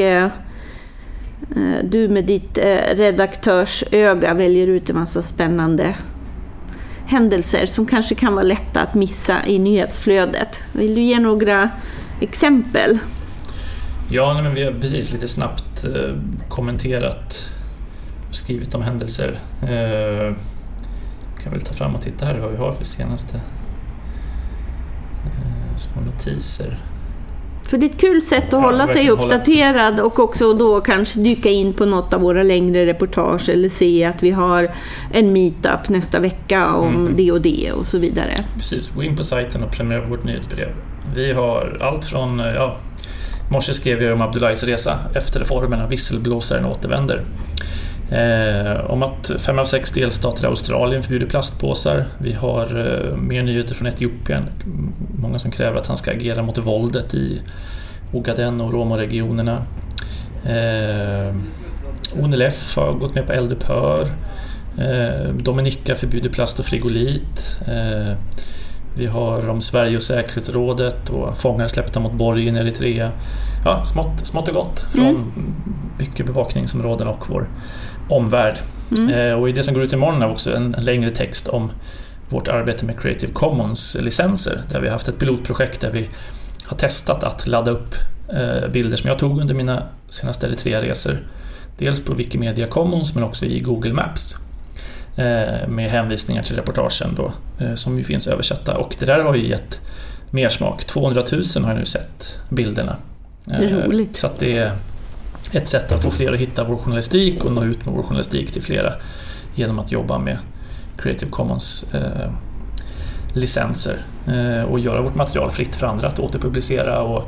du 1.84 2.08
med 2.10 2.26
ditt 2.26 2.58
redaktörsöga 2.92 4.34
väljer 4.34 4.68
ut 4.68 4.90
en 4.90 4.96
massa 4.96 5.22
spännande 5.22 5.96
händelser 7.06 7.66
som 7.66 7.86
kanske 7.86 8.16
kan 8.16 8.34
vara 8.34 8.44
lätta 8.44 8.82
att 8.82 8.96
missa 8.96 9.38
i 9.46 9.60
nyhetsflödet. 9.60 10.60
Vill 10.74 10.96
du 10.96 11.02
ge 11.02 11.20
några 11.20 11.70
exempel? 12.20 13.00
Ja, 14.12 14.42
men 14.42 14.56
vi 14.56 14.64
har 14.64 14.72
precis 14.72 15.14
lite 15.14 15.28
snabbt 15.28 15.86
eh, 15.86 16.16
kommenterat 16.50 17.54
och 18.30 18.36
skrivit 18.36 18.76
om 18.76 18.82
händelser. 18.82 19.40
Eh, 19.62 20.36
kan 21.44 21.52
väl 21.52 21.62
ta 21.62 21.74
fram 21.74 21.96
och 21.96 22.02
titta 22.02 22.26
här 22.26 22.40
vad 22.40 22.52
vi 22.52 22.58
har 22.58 22.72
för 22.72 22.84
senaste 22.84 23.42
eh, 25.26 25.78
små 25.78 26.02
notiser. 26.02 26.78
För 27.70 27.78
det 27.78 27.86
är 27.86 27.90
ett 27.90 28.00
kul 28.00 28.22
sätt 28.22 28.44
att 28.44 28.52
ja, 28.52 28.60
hålla 28.60 28.88
sig 28.88 29.10
uppdaterad 29.10 29.94
hålla... 29.94 30.04
och 30.04 30.20
också 30.20 30.54
då 30.54 30.82
kanske 30.82 31.20
dyka 31.20 31.50
in 31.50 31.74
på 31.74 31.86
något 31.86 32.14
av 32.14 32.22
våra 32.22 32.44
längre 32.44 32.86
reportage 32.86 33.50
eller 33.50 33.70
se 33.70 34.06
att 34.06 34.24
vi 34.24 34.32
har 34.32 34.72
en 35.14 35.34
meetup 35.34 35.90
nästa 35.90 36.20
vecka 36.20 36.74
om 36.74 36.96
mm. 36.96 37.16
det 37.16 37.32
och 37.32 37.42
det 37.42 37.72
och 37.72 37.86
så 37.86 38.00
vidare. 38.00 38.36
Precis, 38.56 38.90
gå 38.90 39.04
in 39.04 39.16
på 39.16 39.24
sajten 39.24 39.64
och 39.64 39.72
prenumerera 39.72 40.04
på 40.04 40.10
vårt 40.10 40.24
nyhetsbrev. 40.24 40.70
Vi 41.16 41.34
har 41.34 41.78
allt 41.82 42.06
från 42.06 42.40
ja, 42.40 42.78
morse 43.50 43.74
skrev 43.74 44.04
jag 44.04 44.14
om 44.14 44.22
Abdullahis 44.22 44.64
resa 44.64 45.00
efter 45.16 45.40
reformerna 45.40 45.88
Visselblåsaren 45.88 46.66
återvänder. 46.66 47.24
Eh, 48.12 48.92
om 48.92 49.04
att 49.04 49.32
fem 49.38 49.60
av 49.60 49.66
sex 49.66 49.92
delstater 49.92 50.44
i 50.44 50.48
Australien 50.48 51.04
förbjuder 51.04 51.28
plastpåsar. 51.28 52.06
Vi 52.18 52.34
har 52.34 52.66
eh, 52.66 53.18
mer 53.18 53.44
nyheter 53.44 53.76
från 53.76 53.88
Etiopien. 53.88 54.46
Många 55.18 55.40
som 55.40 55.52
kräver 55.52 55.78
att 55.78 55.88
han 55.88 55.98
ska 55.98 56.12
agera 56.12 56.44
mot 56.44 56.66
våldet 56.66 57.14
i 57.14 57.42
Ogaden 58.14 58.62
och 58.62 58.74
Romoregionerna. 58.74 59.64
Eh, 60.46 61.36
ONLF 62.24 62.76
har 62.76 62.94
gått 62.94 63.16
med 63.16 63.28
på 63.28 63.34
eldupphör. 63.34 64.08
Eh, 64.78 65.34
Dominica 65.34 65.96
förbjuder 65.96 66.30
plast 66.30 66.60
och 66.60 66.66
frigolit. 66.66 67.60
Eh, 67.68 68.18
vi 68.96 69.06
har 69.06 69.50
om 69.50 69.62
Sverige 69.62 69.96
och 69.96 70.02
säkerhetsrådet 70.02 71.10
och 71.10 71.38
fångar 71.38 71.68
släppta 71.68 72.00
mot 72.00 72.14
borgen 72.14 72.58
i 72.58 72.60
Eritrea. 72.60 73.12
Ja, 73.66 73.86
smått, 73.86 74.26
smått 74.26 74.48
och 74.48 74.54
gott 74.54 74.80
från 74.80 75.06
mm. 75.06 75.56
mycket 76.00 76.26
bevakningsområden 76.26 77.08
och 77.08 77.30
vår 77.30 77.50
omvärld. 78.10 78.58
Mm. 78.98 79.10
Eh, 79.10 79.40
och 79.40 79.50
i 79.50 79.52
det 79.52 79.64
som 79.64 79.74
går 79.74 79.84
ut 79.84 79.94
imorgon 79.94 80.22
är 80.22 80.32
också 80.32 80.56
en, 80.56 80.76
en 80.76 80.84
längre 80.84 81.10
text 81.10 81.48
om 81.48 81.72
vårt 82.30 82.48
arbete 82.48 82.86
med 82.86 83.00
Creative 83.00 83.34
Commons-licenser 83.34 84.62
där 84.70 84.80
vi 84.80 84.88
har 84.88 84.94
haft 84.94 85.08
ett 85.08 85.20
pilotprojekt 85.20 85.82
där 85.82 85.92
vi 85.92 86.10
har 86.66 86.78
testat 86.78 87.24
att 87.24 87.48
ladda 87.48 87.72
upp 87.72 87.96
eh, 88.30 88.70
bilder 88.72 88.98
som 88.98 89.10
jag 89.10 89.20
tog 89.20 89.42
under 89.42 89.56
mina 89.56 89.84
senaste 90.10 90.48
Eritrea-resor. 90.48 91.20
Dels 91.78 92.02
på 92.02 92.14
Wikimedia 92.14 92.68
Commons 92.68 93.16
men 93.16 93.24
också 93.24 93.46
i 93.46 93.60
Google 93.60 93.94
Maps. 93.94 94.36
Eh, 95.20 95.68
med 95.68 95.90
hänvisningar 95.90 96.44
till 96.44 96.56
reportagen 96.56 97.16
då, 97.16 97.32
eh, 97.66 97.74
som 97.74 97.98
ju 97.98 98.04
finns 98.04 98.28
översatta. 98.28 98.78
Och 98.78 98.96
det 99.00 99.06
där 99.06 99.24
har 99.24 99.36
ju 99.36 99.48
gett 99.48 99.80
mersmak. 100.32 100.86
200 100.86 101.24
000 101.32 101.64
har 101.64 101.72
jag 101.72 101.80
nu 101.80 101.86
sett 101.86 102.40
bilderna. 102.50 102.96
Eh, 103.52 103.60
roligt. 103.60 104.16
Så 104.16 104.28
att 104.28 104.40
det 104.40 104.58
är 104.58 104.72
ett 105.52 105.68
sätt 105.68 105.92
att 105.92 106.04
få 106.04 106.12
fler 106.12 106.34
att 106.34 106.40
hitta 106.40 106.64
vår 106.64 106.78
journalistik 106.78 107.46
och 107.46 107.52
nå 107.52 107.64
ut 107.64 107.86
med 107.86 107.96
vår 107.96 108.04
journalistik 108.04 108.52
till 108.52 108.62
flera 108.62 108.94
genom 109.56 109.80
att 109.80 109.92
jobba 109.92 110.18
med 110.18 110.38
Creative 110.98 111.32
Commons 111.32 111.86
eh, 111.94 112.32
licenser 113.34 113.98
eh, 114.28 114.64
och 114.64 114.80
göra 114.80 115.02
vårt 115.02 115.16
material 115.16 115.52
fritt 115.52 115.76
för 115.76 115.88
andra 115.88 116.08
att 116.08 116.20
återpublicera 116.20 117.02
och 117.02 117.24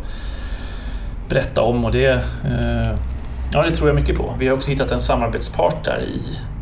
berätta 1.30 1.62
om 1.62 1.86
och 1.86 1.92
det, 1.92 2.12
eh, 2.44 2.98
ja, 3.54 3.64
det 3.64 3.72
tror 3.72 3.90
jag 3.90 3.96
mycket 3.96 4.18
på. 4.18 4.36
Vi 4.40 4.48
har 4.48 4.56
också 4.56 4.72
hittat 4.72 4.92
en 4.92 5.00
samarbetspart 5.00 5.86
där 5.86 6.02
i 6.02 6.22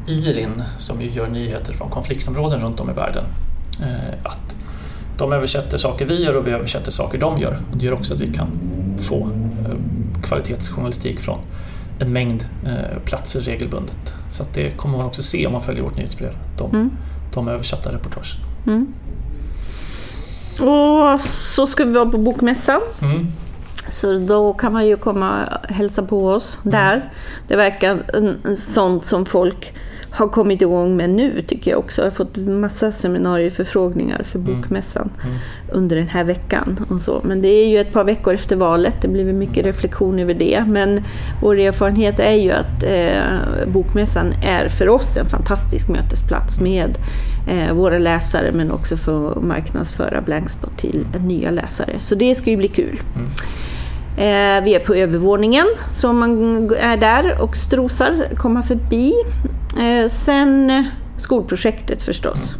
IRIN 0.09 0.63
som 0.77 1.01
ju 1.01 1.09
gör 1.09 1.27
nyheter 1.27 1.73
från 1.73 1.89
konfliktområden 1.89 2.61
runt 2.61 2.79
om 2.79 2.89
i 2.89 2.93
världen. 2.93 3.23
Eh, 3.81 4.13
att 4.23 4.55
de 5.17 5.33
översätter 5.33 5.77
saker 5.77 6.05
vi 6.05 6.23
gör 6.23 6.33
och 6.33 6.47
vi 6.47 6.51
översätter 6.51 6.91
saker 6.91 7.17
de 7.17 7.37
gör. 7.37 7.59
Och 7.71 7.77
det 7.77 7.85
gör 7.85 7.93
också 7.93 8.13
att 8.13 8.19
vi 8.19 8.33
kan 8.33 8.47
få 8.97 9.19
eh, 9.19 9.75
kvalitetsjournalistik 10.23 11.19
från 11.19 11.39
en 11.99 12.13
mängd 12.13 12.45
eh, 12.65 12.99
platser 13.05 13.41
regelbundet. 13.41 14.15
Så 14.31 14.43
att 14.43 14.53
det 14.53 14.71
kommer 14.71 14.97
man 14.97 15.07
också 15.07 15.21
se 15.21 15.47
om 15.47 15.53
man 15.53 15.61
följer 15.61 15.83
vårt 15.83 15.97
nyhetsbrev, 15.97 16.33
de, 16.57 16.71
mm. 16.71 16.91
de 17.33 17.47
översatta 17.47 17.91
reportagen. 17.91 18.39
Mm. 18.67 18.93
Och 20.59 21.21
så 21.21 21.67
ska 21.67 21.85
vi 21.85 21.93
vara 21.93 22.05
på 22.05 22.17
Bokmässan. 22.17 22.81
Mm. 23.01 23.27
Så 23.89 24.17
då 24.17 24.53
kan 24.53 24.73
man 24.73 24.87
ju 24.87 24.97
komma 24.97 25.45
och 25.63 25.69
hälsa 25.69 26.03
på 26.03 26.29
oss 26.29 26.57
där. 26.63 26.95
Mm. 26.95 27.07
Det 27.47 27.55
verkar 27.55 28.03
sånt 28.55 29.05
som 29.05 29.25
folk 29.25 29.73
har 30.11 30.27
kommit 30.27 30.61
igång 30.61 30.97
med 30.97 31.09
nu 31.09 31.41
tycker 31.41 31.71
jag 31.71 31.79
också. 31.79 32.01
Jag 32.01 32.05
har 32.05 32.15
fått 32.15 32.37
massa 32.37 32.91
seminarieförfrågningar 32.91 34.23
för 34.23 34.39
mm. 34.39 34.61
Bokmässan 34.61 35.09
mm. 35.23 35.37
under 35.71 35.95
den 35.95 36.07
här 36.07 36.23
veckan. 36.23 36.85
Och 36.89 37.01
så. 37.01 37.21
Men 37.23 37.41
det 37.41 37.47
är 37.47 37.67
ju 37.67 37.79
ett 37.79 37.93
par 37.93 38.03
veckor 38.03 38.33
efter 38.33 38.55
valet, 38.55 38.95
det 39.01 39.07
blir 39.07 39.33
mycket 39.33 39.65
reflektion 39.65 40.19
över 40.19 40.33
det. 40.33 40.63
Men 40.67 41.03
vår 41.41 41.59
erfarenhet 41.59 42.19
är 42.19 42.33
ju 42.33 42.51
att 42.51 42.83
eh, 42.83 43.67
Bokmässan 43.67 44.33
är 44.43 44.67
för 44.67 44.89
oss 44.89 45.17
en 45.17 45.25
fantastisk 45.25 45.87
mötesplats 45.87 46.59
med 46.59 46.97
eh, 47.47 47.73
våra 47.73 47.97
läsare 47.97 48.51
men 48.51 48.71
också 48.71 48.97
för 48.97 49.31
att 49.31 49.43
marknadsföra 49.43 50.21
Blankspot 50.21 50.77
till 50.77 51.05
nya 51.25 51.51
läsare. 51.51 51.95
Så 51.99 52.15
det 52.15 52.35
ska 52.35 52.49
ju 52.49 52.57
bli 52.57 52.67
kul. 52.67 53.01
Mm. 53.15 53.29
Eh, 54.19 54.63
vi 54.63 54.75
är 54.75 54.79
på 54.79 54.95
övervåningen, 54.95 55.65
så 55.91 56.09
om 56.09 56.19
man 56.19 56.75
är 56.75 56.97
där 56.97 57.41
och 57.41 57.55
strosar, 57.55 58.27
komma 58.35 58.63
förbi. 58.63 59.13
Eh, 59.79 60.09
sen 60.09 60.85
skolprojektet 61.17 62.01
förstås. 62.01 62.55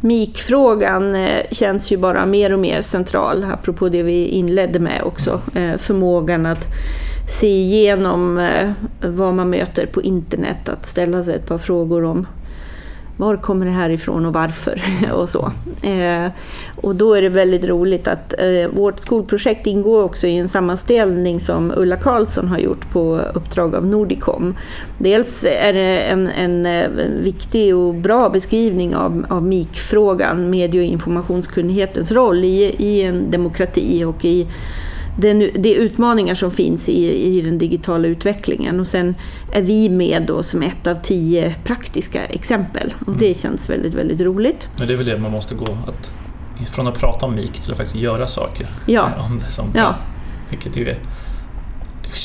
MIK-frågan 0.00 1.14
eh, 1.14 1.42
känns 1.50 1.92
ju 1.92 1.96
bara 1.96 2.26
mer 2.26 2.52
och 2.52 2.58
mer 2.58 2.80
central, 2.80 3.44
apropå 3.52 3.88
det 3.88 4.02
vi 4.02 4.26
inledde 4.26 4.78
med 4.78 5.02
också. 5.04 5.40
Eh, 5.54 5.76
förmågan 5.78 6.46
att 6.46 6.66
se 7.28 7.46
igenom 7.46 8.38
eh, 8.38 8.70
vad 9.00 9.34
man 9.34 9.50
möter 9.50 9.86
på 9.86 10.02
internet, 10.02 10.68
att 10.68 10.86
ställa 10.86 11.22
sig 11.22 11.34
ett 11.34 11.46
par 11.46 11.58
frågor 11.58 12.04
om 12.04 12.26
var 13.16 13.36
kommer 13.36 13.66
det 13.66 13.72
här 13.72 13.90
ifrån 13.90 14.26
och 14.26 14.32
varför 14.32 14.82
och 15.12 15.28
så. 15.28 15.52
Eh, 15.82 16.30
och 16.76 16.96
då 16.96 17.14
är 17.14 17.22
det 17.22 17.28
väldigt 17.28 17.64
roligt 17.64 18.08
att 18.08 18.34
eh, 18.38 18.68
vårt 18.70 19.00
skolprojekt 19.00 19.66
ingår 19.66 20.02
också 20.02 20.26
i 20.26 20.36
en 20.36 20.48
sammanställning 20.48 21.40
som 21.40 21.72
Ulla 21.76 21.96
Karlsson 21.96 22.48
har 22.48 22.58
gjort 22.58 22.90
på 22.92 23.20
uppdrag 23.34 23.74
av 23.74 23.86
Nordicom. 23.86 24.54
Dels 24.98 25.44
är 25.44 25.72
det 25.72 26.00
en, 26.00 26.28
en, 26.28 26.66
en 26.66 27.22
viktig 27.22 27.76
och 27.76 27.94
bra 27.94 28.28
beskrivning 28.28 28.96
av, 28.96 29.26
av 29.28 29.42
MIK-frågan, 29.42 30.50
medie 30.50 30.80
och 30.80 30.86
informationskunnighetens 30.86 32.12
roll 32.12 32.44
i, 32.44 32.74
i 32.78 33.02
en 33.02 33.30
demokrati 33.30 34.04
och 34.04 34.24
i 34.24 34.46
det, 35.16 35.32
det 35.34 35.74
utmaningar 35.74 36.34
som 36.34 36.50
finns 36.50 36.88
i, 36.88 37.26
i 37.26 37.40
den 37.40 37.58
digitala 37.58 38.08
utvecklingen. 38.08 38.80
Och 38.80 38.86
sen 38.86 39.14
är 39.52 39.62
vi 39.62 39.88
med 39.88 40.24
då 40.26 40.42
som 40.42 40.62
ett 40.62 40.86
av 40.86 40.94
tio 40.94 41.54
praktiska 41.64 42.24
exempel. 42.24 42.94
Och 43.00 43.08
mm. 43.08 43.20
det 43.20 43.38
känns 43.38 43.70
väldigt, 43.70 43.94
väldigt 43.94 44.20
roligt. 44.20 44.68
Men 44.78 44.88
det 44.88 44.94
är 44.94 44.96
väl 44.96 45.06
det 45.06 45.18
man 45.18 45.32
måste 45.32 45.54
gå, 45.54 45.78
att, 45.86 46.12
från 46.74 46.88
att 46.88 46.98
prata 46.98 47.26
om 47.26 47.34
MIK 47.34 47.52
till 47.52 47.70
att 47.70 47.76
faktiskt 47.76 47.96
göra 47.96 48.26
saker 48.26 48.66
ja. 48.86 49.10
om 49.30 49.38
det 49.38 49.50
som 49.50 49.66
ja. 49.74 49.94
vilket 50.50 50.76
ju 50.76 50.88
är 50.88 50.98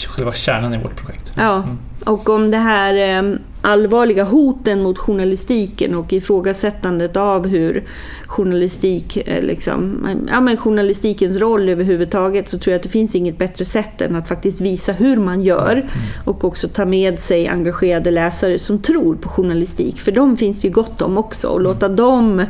själva 0.08 0.34
kärnan 0.34 0.74
i 0.74 0.78
vårt 0.78 0.96
projekt. 0.96 1.34
Ja, 1.38 1.56
mm. 1.56 1.78
Och 2.06 2.30
om 2.30 2.52
det 2.52 2.58
här 2.58 2.94
eh, 2.94 3.38
allvarliga 3.62 4.24
hoten 4.24 4.82
mot 4.82 4.98
journalistiken 4.98 5.96
och 5.96 6.14
ifrågasättandet 6.14 7.18
av 7.18 7.48
hur 7.48 7.84
journalistik, 8.28 9.18
eh, 9.18 9.44
liksom, 9.44 10.08
ja, 10.28 10.42
men 10.42 10.58
journalistikens 10.58 11.38
roll 11.38 11.70
överhuvudtaget 11.70 12.50
så 12.50 12.60
tror 12.60 12.72
jag 12.72 12.80
att 12.80 12.84
det 12.84 12.90
finns 12.90 13.16
inget 13.16 13.38
bättre 13.38 13.66
sätt 13.66 14.02
än 14.02 14.16
att 14.16 14.28
faktiskt 14.28 14.62
visa 14.62 14.92
hur 14.92 15.18
man 15.18 15.42
gör 15.42 15.72
mm. 15.72 15.88
och 16.26 16.44
också 16.44 16.68
ta 16.68 16.86
med 16.86 17.20
sig 17.20 17.48
engagerade 17.48 18.12
läsare 18.12 18.60
som 18.60 18.82
tror 18.82 19.16
på 19.16 19.30
journalistik. 19.30 20.00
För 20.00 20.12
de 20.12 20.38
finns 20.38 20.62
det 20.62 20.68
ju 20.68 20.74
gott 20.74 21.02
om 21.02 21.18
också 21.18 21.48
och 21.48 21.62
låta 21.62 21.86
mm. 21.86 21.96
dem 21.96 22.46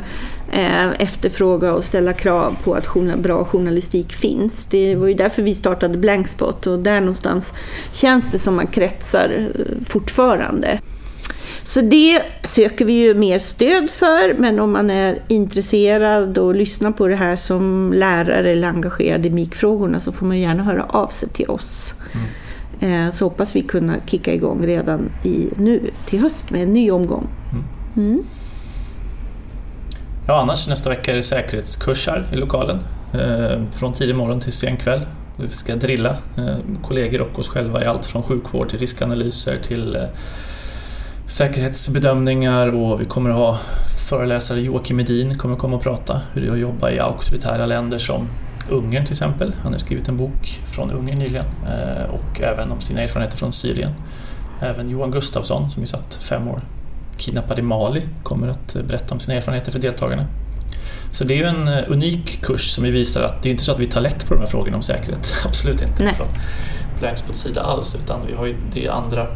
eh, 0.52 0.90
efterfråga 0.98 1.74
och 1.74 1.84
ställa 1.84 2.12
krav 2.12 2.56
på 2.64 2.74
att 2.74 2.94
bra 3.18 3.44
journalistik 3.44 4.12
finns. 4.12 4.66
Det 4.66 4.94
var 4.94 5.06
ju 5.06 5.14
därför 5.14 5.42
vi 5.42 5.54
startade 5.54 5.98
Blankspot 5.98 6.66
och 6.66 6.78
där 6.78 7.00
någonstans 7.00 7.54
känns 7.92 8.32
det 8.32 8.38
som 8.38 8.54
man 8.56 8.66
kretsar 8.66 9.41
fortfarande. 9.86 10.80
Så 11.64 11.80
det 11.80 12.22
söker 12.42 12.84
vi 12.84 12.92
ju 12.92 13.14
mer 13.14 13.38
stöd 13.38 13.90
för, 13.90 14.34
men 14.34 14.58
om 14.58 14.72
man 14.72 14.90
är 14.90 15.22
intresserad 15.28 16.38
och 16.38 16.54
lyssnar 16.54 16.90
på 16.90 17.08
det 17.08 17.16
här 17.16 17.36
som 17.36 17.92
lärare 17.96 18.50
eller 18.50 18.68
engagerad 18.68 19.26
i 19.26 19.30
MIK-frågorna 19.30 20.00
så 20.00 20.12
får 20.12 20.26
man 20.26 20.40
gärna 20.40 20.62
höra 20.62 20.84
av 20.84 21.08
sig 21.08 21.28
till 21.28 21.48
oss. 21.48 21.94
Mm. 22.12 23.06
Eh, 23.06 23.12
så 23.12 23.24
hoppas 23.24 23.56
vi 23.56 23.62
kunna 23.62 23.94
kicka 24.06 24.34
igång 24.34 24.66
redan 24.66 25.10
i, 25.24 25.48
nu 25.56 25.90
till 26.06 26.20
höst 26.20 26.50
med 26.50 26.62
en 26.62 26.72
ny 26.72 26.90
omgång. 26.90 27.26
Mm. 27.52 27.64
Mm. 27.96 28.22
Ja, 30.26 30.40
annars 30.40 30.68
nästa 30.68 30.90
vecka 30.90 31.12
är 31.12 31.16
det 31.16 31.22
säkerhetskursar 31.22 32.26
i 32.32 32.36
lokalen. 32.36 32.78
Eh, 33.12 33.62
från 33.70 33.92
tidig 33.92 34.16
morgon 34.16 34.40
till 34.40 34.52
sen 34.52 34.76
kväll. 34.76 35.00
Vi 35.36 35.48
ska 35.48 35.76
drilla 35.76 36.10
eh, 36.36 36.56
kollegor 36.82 37.20
och 37.20 37.38
oss 37.38 37.48
själva 37.48 37.82
i 37.82 37.86
allt 37.86 38.06
från 38.06 38.22
sjukvård 38.22 38.68
till 38.68 38.78
riskanalyser 38.78 39.58
till 39.58 39.96
eh, 39.96 40.02
säkerhetsbedömningar 41.26 42.74
och 42.74 43.00
vi 43.00 43.04
kommer 43.04 43.30
att 43.30 43.36
ha 43.36 43.58
föreläsare 44.08 44.60
Joakim 44.60 45.00
Edin 45.00 45.38
kommer 45.38 45.56
komma 45.56 45.76
och 45.76 45.82
prata 45.82 46.20
hur 46.32 46.42
det 46.42 46.48
är 46.48 46.52
att 46.52 46.58
jobba 46.58 46.90
i 46.90 46.98
auktoritära 46.98 47.66
länder 47.66 47.98
som 47.98 48.28
Ungern 48.70 49.04
till 49.04 49.12
exempel. 49.12 49.54
Han 49.62 49.72
har 49.72 49.78
skrivit 49.78 50.08
en 50.08 50.16
bok 50.16 50.60
från 50.66 50.90
Ungern 50.90 51.18
nyligen 51.18 51.46
eh, 51.46 52.04
och 52.04 52.40
även 52.40 52.72
om 52.72 52.80
sina 52.80 53.00
erfarenheter 53.00 53.38
från 53.38 53.52
Syrien. 53.52 53.92
Även 54.60 54.88
Johan 54.88 55.10
Gustafsson 55.10 55.70
som 55.70 55.80
vi 55.80 55.86
satt 55.86 56.14
fem 56.14 56.48
år 56.48 56.60
kidnappad 57.16 57.58
i 57.58 57.62
Mali 57.62 58.02
kommer 58.22 58.48
att 58.48 58.76
berätta 58.88 59.14
om 59.14 59.20
sina 59.20 59.36
erfarenheter 59.36 59.72
för 59.72 59.78
deltagarna. 59.78 60.26
Så 61.12 61.24
det 61.24 61.34
är 61.34 61.38
ju 61.38 61.44
en 61.44 61.68
eh, 61.68 61.84
unik 61.86 62.42
kurs 62.42 62.70
som 62.70 62.84
visar 62.84 63.22
att 63.22 63.42
det 63.42 63.48
är 63.48 63.50
inte 63.50 63.64
så 63.64 63.72
att 63.72 63.78
vi 63.78 63.86
tar 63.86 64.00
lätt 64.00 64.26
på 64.26 64.34
de 64.34 64.40
här 64.40 64.46
frågorna 64.46 64.76
om 64.76 64.82
säkerhet. 64.82 65.32
Absolut 65.44 65.82
inte 65.82 66.02
Nej. 66.02 66.14
från 66.14 66.28
Blanksports 66.98 67.38
sida 67.38 67.62
alls 67.62 67.94
utan 67.94 68.20
vi 68.26 68.34
har 68.34 68.46
ju, 68.46 68.56
det 68.72 68.86
är 68.86 68.90
andra 68.90 69.26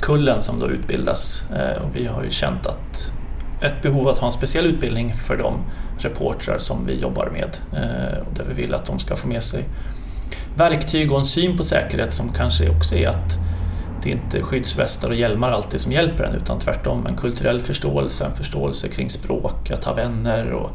kullen 0.00 0.42
som 0.42 0.58
då 0.58 0.68
utbildas 0.68 1.44
eh, 1.50 1.82
och 1.82 1.96
vi 1.96 2.06
har 2.06 2.24
ju 2.24 2.30
känt 2.30 2.66
att 2.66 3.12
ett 3.60 3.82
behov 3.82 4.08
att 4.08 4.18
ha 4.18 4.26
en 4.26 4.32
speciell 4.32 4.66
utbildning 4.66 5.14
för 5.14 5.36
de 5.36 5.54
reportrar 5.98 6.58
som 6.58 6.86
vi 6.86 7.00
jobbar 7.00 7.30
med 7.32 7.56
eh, 7.72 8.24
där 8.34 8.44
vi 8.48 8.62
vill 8.62 8.74
att 8.74 8.86
de 8.86 8.98
ska 8.98 9.16
få 9.16 9.28
med 9.28 9.42
sig 9.42 9.64
verktyg 10.56 11.12
och 11.12 11.18
en 11.18 11.24
syn 11.24 11.56
på 11.56 11.62
säkerhet 11.62 12.12
som 12.12 12.32
kanske 12.32 12.70
också 12.70 12.94
är 12.94 13.08
att 13.08 13.38
det 14.04 14.10
är 14.10 14.14
inte 14.14 14.42
skyddsvästar 14.42 15.08
och 15.08 15.14
hjälmar 15.14 15.50
alltid 15.50 15.80
som 15.80 15.92
hjälper 15.92 16.24
en 16.24 16.34
utan 16.34 16.58
tvärtom 16.58 17.06
en 17.06 17.16
kulturell 17.16 17.60
förståelse, 17.60 18.24
en 18.24 18.34
förståelse 18.34 18.88
kring 18.88 19.10
språk, 19.10 19.70
att 19.70 19.84
ha 19.84 19.94
vänner 19.94 20.52
och 20.52 20.70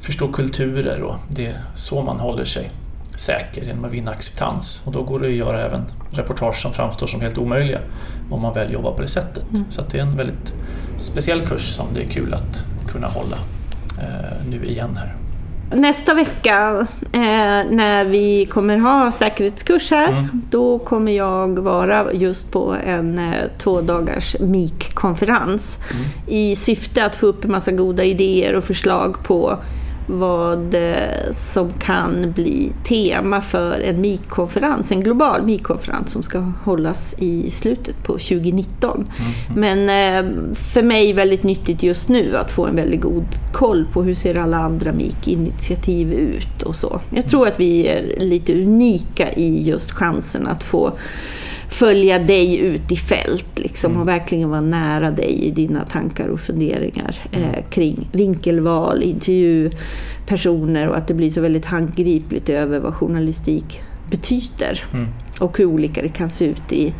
förstå 0.00 0.32
kulturer 0.32 1.02
och 1.02 1.16
det 1.28 1.46
är 1.46 1.60
så 1.74 2.02
man 2.02 2.20
håller 2.20 2.44
sig 2.44 2.70
säker 3.16 3.62
genom 3.62 3.84
att 3.84 3.92
vinna 3.92 4.10
acceptans. 4.10 4.82
Och 4.86 4.92
då 4.92 5.02
går 5.02 5.20
det 5.20 5.26
att 5.26 5.32
göra 5.32 5.60
även 5.60 5.84
reportage 6.10 6.54
som 6.54 6.72
framstår 6.72 7.06
som 7.06 7.20
helt 7.20 7.38
omöjliga 7.38 7.78
om 8.30 8.42
man 8.42 8.54
väl 8.54 8.72
jobbar 8.72 8.92
på 8.92 9.02
det 9.02 9.08
sättet. 9.08 9.44
Mm. 9.52 9.64
Så 9.68 9.82
det 9.90 9.98
är 9.98 10.02
en 10.02 10.16
väldigt 10.16 10.54
speciell 10.96 11.40
kurs 11.40 11.60
som 11.60 11.86
det 11.94 12.02
är 12.02 12.08
kul 12.08 12.34
att 12.34 12.64
kunna 12.92 13.08
hålla 13.08 13.36
eh, 13.98 14.46
nu 14.48 14.64
igen 14.64 14.96
här. 14.96 15.16
Nästa 15.72 16.14
vecka 16.14 16.86
eh, 17.12 17.20
när 17.70 18.04
vi 18.04 18.44
kommer 18.44 18.78
ha 18.78 19.12
säkerhetskurs 19.12 19.90
här, 19.90 20.08
mm. 20.08 20.42
då 20.50 20.78
kommer 20.78 21.12
jag 21.12 21.58
vara 21.58 22.12
just 22.12 22.52
på 22.52 22.76
en 22.84 23.18
eh, 23.18 23.34
två 23.58 23.80
dagars 23.80 24.36
MIK-konferens 24.40 25.78
mm. 25.90 26.04
i 26.26 26.56
syfte 26.56 27.04
att 27.04 27.16
få 27.16 27.26
upp 27.26 27.44
en 27.44 27.50
massa 27.50 27.72
goda 27.72 28.04
idéer 28.04 28.54
och 28.54 28.64
förslag 28.64 29.22
på 29.22 29.58
vad 30.06 30.74
som 31.30 31.72
kan 31.72 32.32
bli 32.32 32.72
tema 32.84 33.40
för 33.40 33.80
en 33.80 34.00
MIK-konferens, 34.00 34.92
en 34.92 35.00
global 35.00 35.42
MIK-konferens 35.42 36.12
som 36.12 36.22
ska 36.22 36.38
hållas 36.38 37.14
i 37.18 37.50
slutet 37.50 38.02
på 38.02 38.12
2019. 38.12 39.08
Mm. 39.18 39.60
Men 39.60 39.78
eh, 39.80 40.54
för 40.54 40.82
mig 40.82 41.12
väldigt 41.12 41.42
nyttigt 41.42 41.82
just 41.82 42.08
nu 42.08 42.36
att 42.36 42.52
få 42.52 42.66
en 42.66 42.76
väldigt 42.76 43.00
god 43.00 43.24
koll 43.52 43.86
på 43.92 44.02
hur 44.02 44.14
ser 44.14 44.38
alla 44.38 44.56
andra 44.56 44.92
MIK-initiativ 44.92 46.12
ut 46.12 46.62
och 46.62 46.76
så. 46.76 47.00
Jag 47.10 47.28
tror 47.28 47.48
att 47.48 47.60
vi 47.60 47.86
är 47.86 48.20
lite 48.20 48.54
unika 48.54 49.32
i 49.32 49.68
just 49.68 49.90
chansen 49.90 50.46
att 50.46 50.62
få 50.62 50.92
följa 51.68 52.18
dig 52.18 52.56
ut 52.56 52.92
i 52.92 52.96
fält 52.96 53.58
liksom, 53.58 53.90
mm. 53.90 54.02
och 54.02 54.08
verkligen 54.08 54.50
vara 54.50 54.60
nära 54.60 55.10
dig 55.10 55.42
i 55.42 55.50
dina 55.50 55.84
tankar 55.84 56.28
och 56.28 56.40
funderingar 56.40 57.16
eh, 57.30 57.48
mm. 57.48 57.62
kring 57.70 58.08
vinkelval, 58.12 59.02
intervjupersoner 59.02 60.88
och 60.88 60.96
att 60.96 61.08
det 61.08 61.14
blir 61.14 61.30
så 61.30 61.40
väldigt 61.40 61.64
handgripligt 61.64 62.48
över 62.48 62.78
vad 62.78 62.94
journalistik 62.94 63.80
betyder 64.10 64.84
mm. 64.92 65.08
och 65.40 65.58
hur 65.58 65.64
olika 65.64 66.02
det 66.02 66.08
kan 66.08 66.30
se 66.30 66.44
ut 66.44 66.72
i 66.72 66.94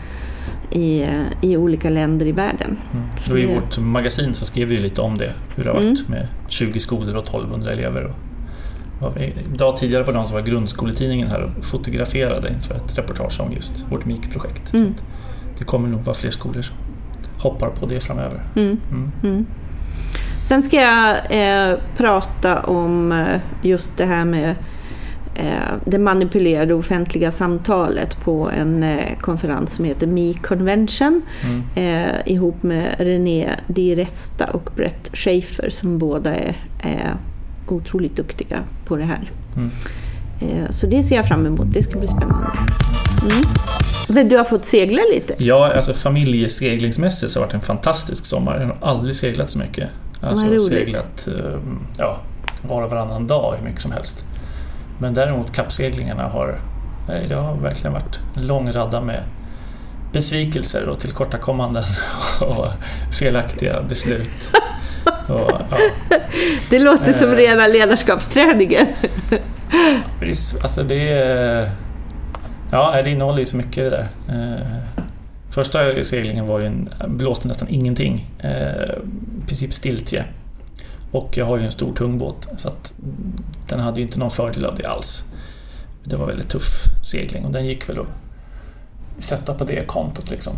i, 0.70 1.02
eh, 1.02 1.22
i 1.40 1.56
olika 1.56 1.90
länder 1.90 2.26
i 2.26 2.32
världen. 2.32 2.76
Mm. 2.92 3.38
I 3.38 3.54
vårt 3.54 3.78
magasin 3.78 4.34
så 4.34 4.46
skrev 4.46 4.68
vi 4.68 4.76
lite 4.76 5.00
om 5.00 5.16
det, 5.16 5.32
hur 5.56 5.64
det 5.64 5.70
har 5.70 5.74
varit 5.74 5.84
mm. 5.84 6.10
med 6.10 6.26
20 6.48 6.80
skolor 6.80 7.16
och 7.16 7.22
1200 7.22 7.72
elever. 7.72 8.04
Och 8.04 8.14
Idag 9.54 9.76
tidigare 9.76 10.04
på 10.04 10.12
dagen 10.12 10.26
så 10.26 10.34
var 10.34 10.42
grundskoletidningen 10.42 11.28
här 11.28 11.42
och 11.42 11.64
fotograferade 11.64 12.48
inför 12.48 12.74
ett 12.74 12.98
reportage 12.98 13.40
om 13.40 13.52
just 13.52 13.84
vårt 13.90 14.04
MIK-projekt. 14.04 14.74
Mm. 14.74 14.94
det 15.58 15.64
kommer 15.64 15.88
nog 15.88 16.00
vara 16.00 16.14
fler 16.14 16.30
skolor 16.30 16.62
som 16.62 16.76
hoppar 17.38 17.68
på 17.68 17.86
det 17.86 18.00
framöver. 18.00 18.40
Mm. 18.56 18.80
Mm. 18.90 19.12
mm. 19.22 19.46
Sen 20.48 20.62
ska 20.62 20.76
jag 20.76 21.16
eh, 21.30 21.78
prata 21.96 22.60
om 22.60 23.12
eh, 23.12 23.40
just 23.62 23.96
det 23.96 24.04
här 24.04 24.24
med 24.24 24.54
eh, 25.34 25.74
det 25.84 25.98
manipulerade 25.98 26.74
offentliga 26.74 27.32
samtalet 27.32 28.20
på 28.24 28.50
en 28.50 28.82
eh, 28.82 29.18
konferens 29.20 29.74
som 29.74 29.84
heter 29.84 30.06
Me 30.06 30.34
Convention 30.34 31.22
mm. 31.44 31.62
eh, 31.74 32.32
ihop 32.32 32.62
med 32.62 32.94
René 32.98 33.50
Di 33.66 33.94
Resta 33.94 34.46
och 34.46 34.70
Brett 34.76 35.10
Schaefer 35.12 35.70
som 35.70 35.98
båda 35.98 36.34
är 36.34 36.56
otroligt 37.72 38.16
duktiga 38.16 38.62
på 38.84 38.96
det 38.96 39.04
här. 39.04 39.32
Mm. 39.56 39.70
Eh, 40.40 40.70
så 40.70 40.86
det 40.86 41.02
ser 41.02 41.16
jag 41.16 41.26
fram 41.28 41.46
emot, 41.46 41.66
det 41.72 41.82
ska 41.82 41.98
bli 41.98 42.08
spännande. 42.08 42.50
Mm. 43.22 43.44
Men 44.08 44.28
du 44.28 44.36
har 44.36 44.44
fått 44.44 44.64
segla 44.64 45.02
lite? 45.14 45.34
Ja, 45.38 45.72
alltså 45.72 45.94
familjeseglingsmässigt 45.94 47.32
så 47.32 47.40
har 47.40 47.46
det 47.46 47.46
varit 47.46 47.54
en 47.54 47.66
fantastisk 47.66 48.26
sommar. 48.26 48.60
Jag 48.60 48.66
har 48.66 48.76
aldrig 48.90 49.16
seglat 49.16 49.50
så 49.50 49.58
mycket. 49.58 49.90
Alltså 50.20 50.48
Vad 50.48 50.62
seglat 50.62 51.26
ehm, 51.26 51.78
ja, 51.98 52.20
var 52.62 52.82
och 52.82 52.90
varannan 52.90 53.26
dag 53.26 53.54
hur 53.58 53.64
mycket 53.64 53.80
som 53.80 53.92
helst. 53.92 54.24
Men 54.98 55.14
däremot 55.14 55.52
kappseglingarna 55.52 56.28
har, 56.28 56.58
det 57.06 57.34
har 57.34 57.56
verkligen 57.56 57.92
varit 57.92 58.20
en 58.36 58.46
lång 58.46 58.72
radda 58.72 59.00
med 59.00 59.22
besvikelser 60.12 60.88
och 60.88 60.98
tillkortakommanden 60.98 61.84
och 62.40 62.68
felaktiga 63.18 63.82
beslut. 63.82 64.50
Och, 65.28 65.50
ja. 65.70 65.78
Det 66.70 66.78
låter 66.78 67.12
som 67.12 67.30
eh. 67.30 67.36
rena 67.36 67.66
ledarskapsträningen. 67.66 68.86
alltså 70.62 70.82
det. 70.82 71.70
Ja, 72.70 73.02
det 73.02 73.10
innehåller 73.10 73.38
ju 73.38 73.44
så 73.44 73.56
mycket 73.56 73.84
det 73.84 73.90
där. 73.90 74.08
Eh, 74.28 74.66
första 75.50 76.04
seglingen 76.04 76.46
var 76.46 76.60
ju 76.60 76.66
en, 76.66 76.88
blåste 77.06 77.48
nästan 77.48 77.68
ingenting. 77.68 78.30
Eh, 78.38 78.84
I 79.42 79.46
princip 79.46 79.72
stiltje. 79.72 80.24
Och 81.10 81.36
jag 81.36 81.44
har 81.44 81.56
ju 81.56 81.64
en 81.64 81.70
stor 81.70 81.94
tung 81.94 82.18
båt 82.18 82.48
så 82.56 82.68
att 82.68 82.94
den 83.68 83.80
hade 83.80 84.00
ju 84.00 84.06
inte 84.06 84.18
någon 84.18 84.30
fördel 84.30 84.66
av 84.66 84.74
det 84.74 84.86
alls. 84.86 85.24
Det 86.04 86.16
var 86.16 86.26
väldigt 86.26 86.48
tuff 86.48 86.84
segling 87.02 87.44
och 87.44 87.52
den 87.52 87.66
gick 87.66 87.88
väl 87.88 87.98
att 88.00 88.06
sätta 89.18 89.54
på 89.54 89.64
det 89.64 89.86
kontot 89.86 90.30
liksom. 90.30 90.52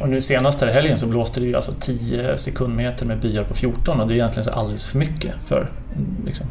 Och 0.00 0.08
nu 0.08 0.20
senast 0.20 0.60
här 0.60 0.68
i 0.68 0.72
helgen 0.72 0.98
så 0.98 1.06
blåste 1.06 1.40
det 1.40 1.46
ju 1.46 1.54
alltså 1.54 1.72
10 1.80 2.38
sekundmeter 2.38 3.06
med 3.06 3.20
byar 3.20 3.44
på 3.44 3.54
14 3.54 4.00
och 4.00 4.08
det 4.08 4.14
är 4.14 4.16
egentligen 4.16 4.44
så 4.44 4.50
alldeles 4.50 4.86
för 4.86 4.98
mycket 4.98 5.34
för 5.44 5.70
liksom, 6.26 6.46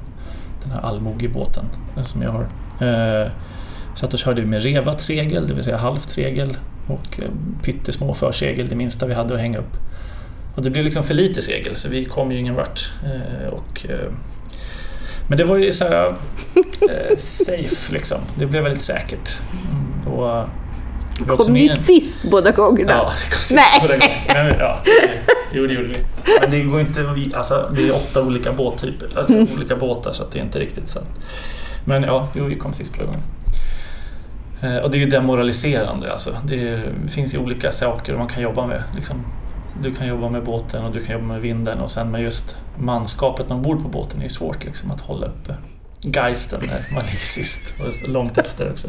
den 0.64 0.72
här 0.72 0.82
allmogebåten 0.82 1.66
som 2.04 2.22
jag 2.22 2.32
har. 2.32 2.48
Eh, 2.88 3.32
så 3.96 4.06
att 4.06 4.12
då 4.12 4.18
körde 4.18 4.42
vi 4.42 4.48
med 4.48 4.64
revat 4.64 5.02
segel, 5.02 5.48
det 5.48 5.54
vill 5.54 5.64
säga 5.64 5.78
halvt 5.78 6.10
segel 6.10 6.58
och 6.88 7.24
eh, 7.24 7.30
pyttesmå 7.64 8.14
försegel, 8.14 8.68
det 8.68 8.76
minsta 8.76 9.06
vi 9.06 9.14
hade 9.14 9.34
att 9.34 9.40
hänga 9.40 9.58
upp. 9.58 9.78
Och 10.56 10.64
det 10.64 10.70
blev 10.70 10.84
liksom 10.84 11.04
för 11.04 11.14
lite 11.14 11.42
segel 11.42 11.76
så 11.76 11.90
vi 11.90 12.06
kom 12.06 12.32
ju 12.32 12.40
ingen 12.40 12.56
vart. 12.56 12.92
Eh, 13.04 13.54
och 13.54 13.86
eh, 13.90 14.12
Men 15.28 15.38
det 15.38 15.44
var 15.44 15.58
ju 15.58 15.72
så 15.72 15.84
här 15.84 16.16
eh, 16.90 17.18
safe 17.18 17.94
liksom. 17.94 18.18
Det 18.36 18.46
blev 18.46 18.64
väldigt 18.64 18.82
säkert. 18.82 19.40
Mm, 19.52 20.14
och, 20.14 20.46
Kom 21.26 21.56
en- 21.56 21.76
sist 21.76 22.24
båda 22.32 22.52
gångerna? 22.52 22.92
Ja, 22.92 23.04
det 23.24 23.30
kom 23.36 23.42
sist 23.42 23.52
Nej. 23.56 23.82
båda 23.82 23.98
gånger. 23.98 24.24
Men, 24.28 24.60
ja, 24.60 24.78
jo, 25.54 25.66
det 25.68 25.74
gjorde 25.74 25.88
vi. 25.88 25.96
Men 26.42 26.50
det 26.50 26.60
går 26.62 26.80
inte, 26.80 27.02
vi- 27.16 27.32
alltså, 27.36 27.70
det 27.76 27.88
är 27.88 27.96
åtta 27.96 28.22
olika 28.24 28.52
båttyper, 28.52 29.20
alltså 29.20 29.34
Mm. 29.34 29.48
olika 29.56 29.76
båtar 29.76 30.14
så 30.14 30.24
att 30.24 30.32
det 30.32 30.40
är 30.40 30.44
inte 30.44 30.60
riktigt 30.60 30.90
så. 30.90 31.00
Men 31.86 32.04
ja, 32.04 32.28
jo, 32.36 32.46
vi 32.46 32.56
kom 32.56 32.74
sist 32.74 32.94
båda 32.98 33.06
gångerna. 33.06 33.24
Eh, 34.62 34.84
Och 34.84 34.92
det 34.92 34.98
är 34.98 35.00
ju 35.00 35.06
demoraliserande 35.10 36.12
alltså. 36.12 36.36
Det 36.44 36.82
finns 37.10 37.34
ju 37.34 37.38
olika 37.38 37.72
saker 37.72 38.18
man 38.18 38.28
kan 38.28 38.44
jobba 38.44 38.66
med. 38.68 38.84
Liksom, 38.96 39.16
du 39.82 39.94
kan 39.94 40.08
jobba 40.08 40.30
med 40.30 40.44
båten 40.44 40.86
och 40.86 40.94
du 40.94 41.04
kan 41.06 41.14
jobba 41.14 41.26
med 41.28 41.42
vinden 41.42 41.80
och 41.80 41.92
sen 41.92 42.12
med 42.12 42.22
just 42.22 42.58
manskapet 42.80 43.52
ombord 43.52 43.84
på 43.84 43.90
båten 43.90 44.20
är 44.20 44.24
ju 44.24 44.30
svårt 44.30 44.66
liksom, 44.66 44.92
att 44.92 45.02
hålla 45.02 45.26
uppe 45.28 45.56
geisten 46.12 46.60
när 46.68 46.96
man 46.96 47.04
ligger 47.04 47.18
sist 47.18 47.74
och 47.80 48.10
långt 48.10 48.38
efter 48.38 48.72
också. 48.72 48.88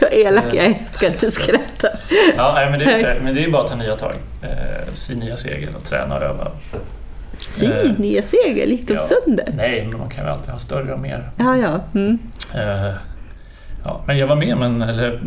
Vad 0.00 0.12
elak 0.12 0.44
jag 0.52 0.64
är, 0.64 0.86
ska 0.88 1.06
inte 1.06 1.30
skratta. 1.30 1.88
Ja, 2.36 2.52
nej, 2.54 2.70
men, 2.70 2.78
det, 2.78 3.20
men 3.22 3.34
det 3.34 3.44
är 3.44 3.50
bara 3.50 3.62
att 3.62 3.70
ta 3.70 3.76
nya 3.76 3.96
tag. 3.96 4.14
Eh, 4.42 4.92
sy 4.92 5.14
nya 5.14 5.36
segel 5.36 5.74
och 5.76 5.84
träna 5.84 6.16
och 6.16 6.22
öva. 6.22 6.52
Sy 7.36 7.66
Eh, 7.66 7.92
nya 7.98 8.22
segel, 8.22 8.70
gick 8.70 8.88
de 8.88 8.94
ja. 8.94 9.02
sönder? 9.02 9.54
Nej, 9.56 9.86
men 9.86 9.98
man 9.98 10.10
kan 10.10 10.24
ju 10.24 10.30
alltid 10.30 10.50
ha 10.50 10.58
större 10.58 10.94
och 10.94 11.00
mer. 11.00 11.30
Ja, 11.36 11.56
ja. 11.56 11.80
Mm. 11.94 12.18
Eh, 12.54 12.94
ja, 13.84 14.04
men 14.06 14.18
jag 14.18 14.26
var 14.26 14.36
med, 14.36 14.56
men, 14.56 14.82
eller 14.82 15.22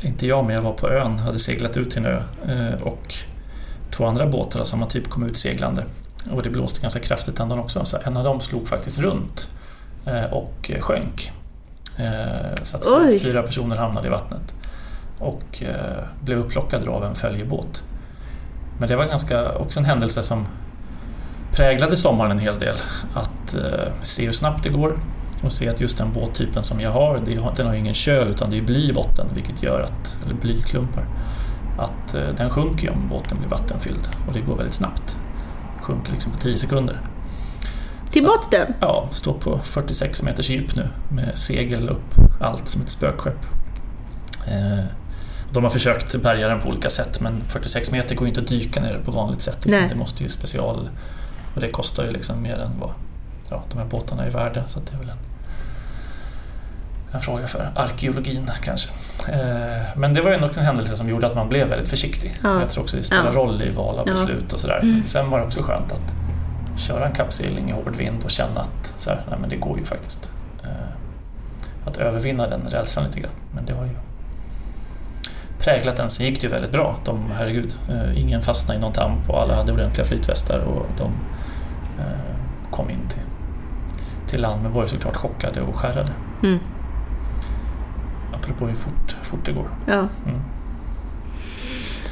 inte 0.00 0.26
jag, 0.26 0.44
men 0.44 0.54
jag 0.54 0.62
var 0.62 0.72
på 0.72 0.88
ön, 0.88 1.18
hade 1.18 1.38
seglat 1.38 1.76
ut 1.76 1.90
till 1.90 1.98
en 1.98 2.06
ö 2.06 2.20
eh, 2.48 2.82
och 2.82 3.14
två 3.90 4.06
andra 4.06 4.26
båtar 4.26 4.60
av 4.60 4.64
samma 4.64 4.86
typ 4.86 5.08
kom 5.08 5.28
ut 5.28 5.36
seglande. 5.36 5.84
Och 6.32 6.42
det 6.42 6.50
blåste 6.50 6.80
ganska 6.80 7.00
kraftigt 7.00 7.36
den 7.36 7.52
också, 7.52 7.84
så 7.84 7.98
en 8.04 8.16
av 8.16 8.24
dem 8.24 8.40
slog 8.40 8.68
faktiskt 8.68 8.98
runt 8.98 9.48
eh, 9.52 9.55
och 10.30 10.70
eh, 10.74 10.80
sjönk. 10.80 11.32
Eh, 11.96 12.62
så 12.62 12.76
att 12.76 12.86
Oj. 12.86 13.18
fyra 13.18 13.42
personer 13.42 13.76
hamnade 13.76 14.06
i 14.06 14.10
vattnet 14.10 14.54
och 15.18 15.62
eh, 15.62 16.04
blev 16.24 16.38
upplockade 16.38 16.90
av 16.90 17.04
en 17.04 17.14
följebåt. 17.14 17.84
Men 18.78 18.88
det 18.88 18.96
var 18.96 19.04
ganska, 19.04 19.52
också 19.52 19.80
en 19.80 19.86
händelse 19.86 20.22
som 20.22 20.46
präglade 21.52 21.96
sommaren 21.96 22.30
en 22.30 22.38
hel 22.38 22.58
del. 22.58 22.76
Att 23.14 23.54
eh, 23.54 23.92
se 24.02 24.24
hur 24.24 24.32
snabbt 24.32 24.62
det 24.62 24.68
går 24.68 24.98
och 25.42 25.52
se 25.52 25.68
att 25.68 25.80
just 25.80 25.98
den 25.98 26.12
båttypen 26.12 26.62
som 26.62 26.80
jag 26.80 26.90
har, 26.90 27.18
den 27.56 27.66
har 27.66 27.74
ingen 27.74 27.94
köl 27.94 28.28
utan 28.28 28.50
det 28.50 28.58
är 28.58 28.62
bly 28.62 28.90
i 28.90 28.92
botten 28.92 29.26
vilket 29.34 29.62
gör 29.62 29.80
att, 29.80 30.18
eller 30.24 30.34
blyklumpar, 30.34 31.06
att 31.78 32.14
eh, 32.14 32.28
den 32.36 32.50
sjunker 32.50 32.86
ju 32.86 32.92
om 32.92 33.08
båten 33.08 33.38
blir 33.38 33.48
vattenfylld 33.48 34.08
och 34.26 34.32
det 34.32 34.40
går 34.40 34.56
väldigt 34.56 34.74
snabbt. 34.74 35.16
Sjunker 35.82 36.12
liksom 36.12 36.32
på 36.32 36.38
10 36.38 36.58
sekunder. 36.58 37.00
Till 38.16 38.24
Så- 38.24 38.28
botten? 38.36 38.74
Ja, 38.80 39.08
står 39.12 39.32
på 39.32 39.58
46 39.58 40.22
meters 40.22 40.50
djup 40.50 40.76
nu 40.76 40.88
med 41.08 41.38
segel 41.38 41.88
upp, 41.88 42.14
allt 42.40 42.68
som 42.68 42.82
ett 42.82 42.88
spökskepp. 42.88 43.46
Eh, 44.46 44.84
de 45.52 45.62
har 45.64 45.70
försökt 45.70 46.22
bärga 46.22 46.48
den 46.48 46.60
på 46.60 46.68
olika 46.68 46.90
sätt 46.90 47.20
men 47.20 47.40
46 47.48 47.90
meter 47.90 48.14
går 48.14 48.24
ju 48.26 48.28
inte 48.28 48.40
att 48.40 48.46
dyka 48.46 48.80
ner 48.80 49.00
på 49.04 49.10
vanligt 49.10 49.42
sätt 49.42 49.58
utan 49.66 49.80
Nej. 49.80 49.88
det 49.88 49.94
måste 49.94 50.22
ju 50.22 50.28
special... 50.28 50.88
Och 51.54 51.60
det 51.60 51.68
kostar 51.68 52.04
ju 52.04 52.10
liksom 52.10 52.42
mer 52.42 52.56
än 52.58 52.80
vad 52.80 52.90
ja, 53.50 53.64
de 53.72 53.78
här 53.78 53.86
båtarna 53.86 54.24
är 54.24 54.30
värda 54.30 54.66
så 54.66 54.80
det 54.80 54.94
är 54.94 54.98
väl 54.98 55.08
en, 55.10 55.18
en 57.12 57.20
fråga 57.20 57.46
för 57.46 57.68
arkeologin 57.74 58.50
kanske. 58.62 58.88
Eh, 59.28 59.82
men 59.96 60.14
det 60.14 60.22
var 60.22 60.30
ju 60.30 60.44
också 60.44 60.60
en 60.60 60.66
händelse 60.66 60.96
som 60.96 61.08
gjorde 61.08 61.26
att 61.26 61.34
man 61.34 61.48
blev 61.48 61.68
väldigt 61.68 61.88
försiktig. 61.88 62.34
Ja. 62.42 62.60
Jag 62.60 62.70
tror 62.70 62.82
också 62.82 62.96
det 62.96 63.02
spelar 63.02 63.24
Ja. 63.26 63.30
roll 63.32 63.62
i 63.62 63.70
val 63.70 63.98
av 63.98 64.04
beslut 64.04 64.52
och 64.52 64.60
sådär. 64.60 64.80
Mm. 64.82 65.06
Sen 65.06 65.30
var 65.30 65.38
det 65.40 65.46
också 65.46 65.62
skönt 65.62 65.92
att 65.92 66.14
köra 66.76 67.06
en 67.06 67.12
kappsegling 67.12 67.70
i 67.70 67.72
hård 67.72 67.96
vind 67.96 68.24
och 68.24 68.30
känna 68.30 68.60
att 68.60 68.94
så 68.96 69.10
här, 69.10 69.24
nej, 69.30 69.38
men 69.40 69.50
det 69.50 69.56
går 69.56 69.78
ju 69.78 69.84
faktiskt. 69.84 70.30
Eh, 70.64 71.86
att 71.86 71.96
övervinna 71.96 72.48
den 72.48 72.60
rädslan 72.60 73.06
lite 73.06 73.20
grann. 73.20 73.32
Men 73.54 73.66
det 73.66 73.72
har 73.72 73.84
ju 73.84 73.96
präglat 75.58 75.96
den. 75.96 76.10
Sen 76.10 76.26
gick 76.26 76.40
det 76.40 76.46
ju 76.46 76.52
väldigt 76.52 76.72
bra. 76.72 76.96
De, 77.04 77.30
herregud, 77.30 77.78
eh, 77.88 78.20
ingen 78.20 78.42
fastnade 78.42 78.78
i 78.78 78.82
någon 78.82 78.92
tamp 78.92 79.30
och 79.30 79.40
alla 79.40 79.54
hade 79.54 79.72
ordentliga 79.72 80.06
flytvästar 80.06 80.58
och 80.58 80.86
de 80.96 81.04
eh, 81.98 82.70
kom 82.70 82.90
in 82.90 83.08
till, 83.08 83.22
till 84.26 84.40
land 84.40 84.62
men 84.62 84.72
var 84.72 84.82
ju 84.82 84.88
såklart 84.88 85.16
chockade 85.16 85.60
och 85.60 85.76
skärrade. 85.76 86.12
Mm. 86.42 86.58
Apropå 88.34 88.66
hur 88.66 88.74
fort, 88.74 89.16
fort 89.22 89.44
det 89.44 89.52
går. 89.52 89.68
Ja. 89.86 90.08
Mm. 90.26 90.40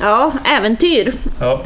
ja, 0.00 0.32
äventyr. 0.44 1.14
Ja, 1.40 1.60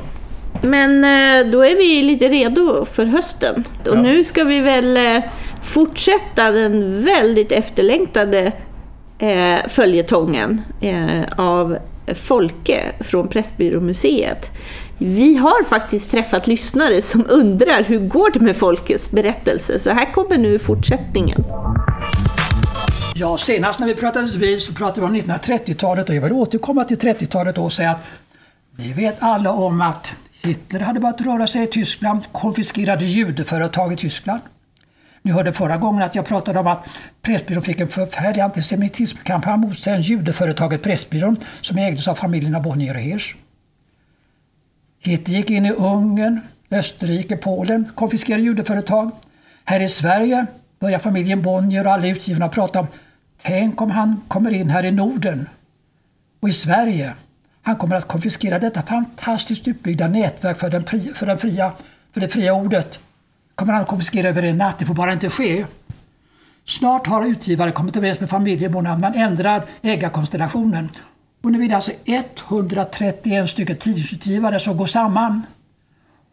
Men 0.63 1.05
eh, 1.05 1.51
då 1.53 1.65
är 1.65 1.77
vi 1.77 2.03
lite 2.03 2.29
redo 2.29 2.85
för 2.85 3.05
hösten. 3.05 3.65
Och 3.81 3.97
Ja. 3.97 4.03
nu 4.03 4.25
ska 4.25 4.45
vi 4.45 4.61
väl 4.61 4.97
eh, 4.97 5.23
fortsätta 5.63 6.51
den 6.51 7.05
väldigt 7.05 7.53
efterlängtade 7.53 8.53
eh, 9.19 9.69
följetongen 9.69 10.63
av 11.37 11.79
Folke 12.15 12.85
från 13.01 13.29
Pressbyråmuseet. 13.29 14.51
Vi 14.99 15.37
har 15.37 15.65
faktiskt 15.65 16.11
träffat 16.11 16.47
lyssnare 16.47 17.03
som 17.03 17.27
undrar 17.29 17.83
hur 17.83 17.99
går 17.99 18.31
det 18.31 18.41
med 18.41 18.57
Folkes 18.57 19.11
berättelse? 19.11 19.81
Så 19.81 19.91
här 19.91 20.13
kommer 20.13 20.39
nu 20.39 20.59
fortsättningen. 20.59 21.45
Ja, 23.15 23.39
senast 23.39 23.81
när 23.81 23.87
vi 23.87 23.95
pratades 23.95 24.35
vid 24.35 24.63
så 24.63 24.75
pratade 24.75 25.01
vi 25.01 25.07
om 25.07 25.17
1930-talet 25.17 26.09
och 26.09 26.15
jag 26.15 26.23
vill 26.23 26.33
återkomma 26.33 26.85
till 26.85 26.99
30-talet 26.99 27.55
då 27.57 27.63
och 27.65 27.73
säga 27.73 27.91
att 27.91 28.07
vi 28.77 28.93
vet 28.93 29.17
alla 29.19 29.51
om 29.53 29.81
att 29.81 30.13
Hitler 30.43 30.81
hade 30.81 31.01
börjat 31.01 31.21
röra 31.21 31.47
sig 31.47 31.63
i 31.63 31.67
Tyskland, 31.67 32.23
konfiskerade 32.33 33.05
judeföretag 33.05 33.93
i 33.93 33.97
Tyskland. 33.97 34.41
Ni 35.23 35.31
hörde 35.33 35.53
förra 35.53 35.77
gången 35.77 36.03
att 36.03 36.15
jag 36.15 36.27
pratade 36.27 36.59
om 36.59 36.67
att 36.67 36.89
Pressbyrån 37.23 37.63
fick 37.63 37.81
en 37.81 37.89
förfärlig 37.89 38.41
antisemitismkampanj 38.41 39.59
mot 39.59 39.79
sen 39.79 40.01
judeföretaget 40.01 40.83
Pressbyrån 40.83 41.37
som 41.61 41.79
ägdes 41.79 42.09
av 42.09 42.15
familjerna 42.15 42.61
Bonnier 42.61 42.95
och 42.95 43.01
Hirsch. 43.01 43.37
Hitler 45.01 45.37
gick 45.37 45.51
in 45.51 45.67
i 45.67 45.71
Ungern, 45.71 46.41
Österrike, 46.71 47.37
Polen, 47.37 47.91
konfiskerade 47.95 48.43
judeföretag. 48.43 49.11
Här 49.65 49.81
i 49.81 49.89
Sverige 49.89 50.47
börjar 50.79 50.99
familjen 50.99 51.43
Bonnier 51.43 51.87
och 51.87 51.93
alla 51.93 52.09
utgivarna 52.09 52.49
prata 52.49 52.81
om 52.81 52.87
Tänk 53.43 53.81
om 53.81 53.91
han 53.91 54.23
kommer 54.29 54.51
in 54.51 54.71
här 54.71 54.85
i 54.85 54.91
Norden 54.91 55.49
och 56.41 56.49
i 56.49 56.53
Sverige. 56.53 57.15
Han 57.69 57.77
kommer 57.77 57.97
att 57.97 58.09
konfiskera 58.09 58.59
detta 58.59 58.83
fantastiskt 58.83 59.69
utbyggda 59.69 60.09
nätverk 60.09 60.59
för, 60.59 60.71
den, 60.71 60.85
pri, 60.85 61.01
för, 61.15 61.27
den 61.27 61.39
fria, 61.39 61.73
för 62.13 62.21
det 62.21 62.29
fria 62.29 62.55
ordet. 62.55 62.99
kommer 63.55 63.73
han 63.73 63.83
att 63.83 63.89
konfiskera 63.89 64.29
över 64.29 64.43
en 64.43 64.59
natt. 64.59 64.79
Det 64.79 64.85
får 64.85 64.95
bara 64.95 65.13
inte 65.13 65.31
ske. 65.31 65.65
Snart 66.65 67.07
har 67.07 67.25
utgivare 67.25 67.73
kommit 67.73 67.97
överens 67.97 68.21
med 68.21 68.31
familjen 68.31 68.75
om 68.75 68.87
att 68.87 69.01
man 69.01 69.15
ändrar 69.15 69.65
ägarkonstellationen. 69.83 70.89
Och 71.43 71.53
nu 71.53 71.65
är 71.65 71.69
det 71.69 71.75
alltså 71.75 71.93
131 72.05 73.51
stycken 73.51 73.77
tidningsutgivare 73.77 74.61
som 74.61 74.77
går 74.77 74.87
samman 74.87 75.47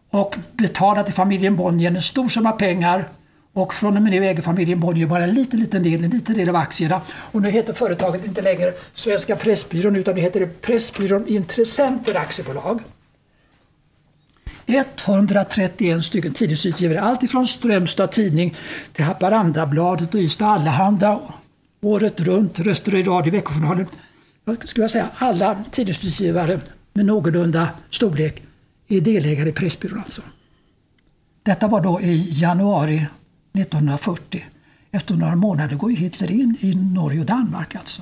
och 0.10 0.38
betalar 0.52 1.04
till 1.04 1.14
familjen 1.14 1.56
Bonnier 1.56 1.92
en 1.92 2.02
stor 2.02 2.30
summa 2.30 2.52
pengar 2.52 3.08
och 3.56 3.74
från 3.74 3.98
och 3.98 4.04
med 4.04 4.12
nu 4.12 4.26
äger 4.26 4.42
familjen 4.42 4.80
Bonnier 4.80 5.08
bara 5.08 5.24
en 5.24 5.34
liten, 5.34 5.60
liten 5.60 5.84
del, 5.84 6.04
en 6.04 6.10
liten 6.10 6.36
del 6.36 6.50
av 6.50 6.56
aktierna. 6.56 7.02
Och 7.10 7.42
nu 7.42 7.50
heter 7.50 7.74
företaget 7.74 8.26
inte 8.26 8.42
längre 8.42 8.74
Svenska 8.94 9.36
Pressbyrån 9.36 9.96
utan 9.96 10.16
det 10.16 10.22
heter 10.22 10.46
Pressbyrån 10.62 11.28
Intressenter 11.28 12.16
Aktiebolag. 12.16 12.80
131 14.66 16.06
stycken 16.06 16.34
tidningsutgivare, 16.34 17.02
allt 17.02 17.24
ifrån 17.24 17.48
Strömstad 17.48 18.12
Tidning 18.12 18.56
till 18.94 19.06
Haparandabladet 19.06 20.14
och 20.14 20.20
Ystad 20.20 20.46
Allehanda, 20.46 21.20
året 21.82 22.22
runt, 22.22 22.60
Röster 22.60 22.96
i 22.96 23.04
radio, 23.04 23.32
Veckojournalen. 23.32 23.88
Jag 24.46 24.70
skulle 24.70 24.90
säga 24.90 25.10
alla 25.16 25.64
tidningsutgivare 25.72 26.60
med 26.94 27.06
någorlunda 27.06 27.70
storlek 27.90 28.44
är 28.88 29.02
delägare 29.02 29.50
i 29.50 29.54
Pressbyrån 29.54 30.00
alltså. 30.00 30.22
Detta 31.44 31.68
var 31.68 31.82
då 31.82 32.02
i 32.02 32.30
januari 32.32 33.06
1940. 33.58 34.46
Efter 34.92 35.16
några 35.16 35.36
månader 35.36 35.76
går 35.76 35.90
Hitler 35.90 36.32
in 36.32 36.58
i 36.60 36.76
Norge 36.76 37.20
och 37.20 37.26
Danmark 37.26 37.76
alltså. 37.76 38.02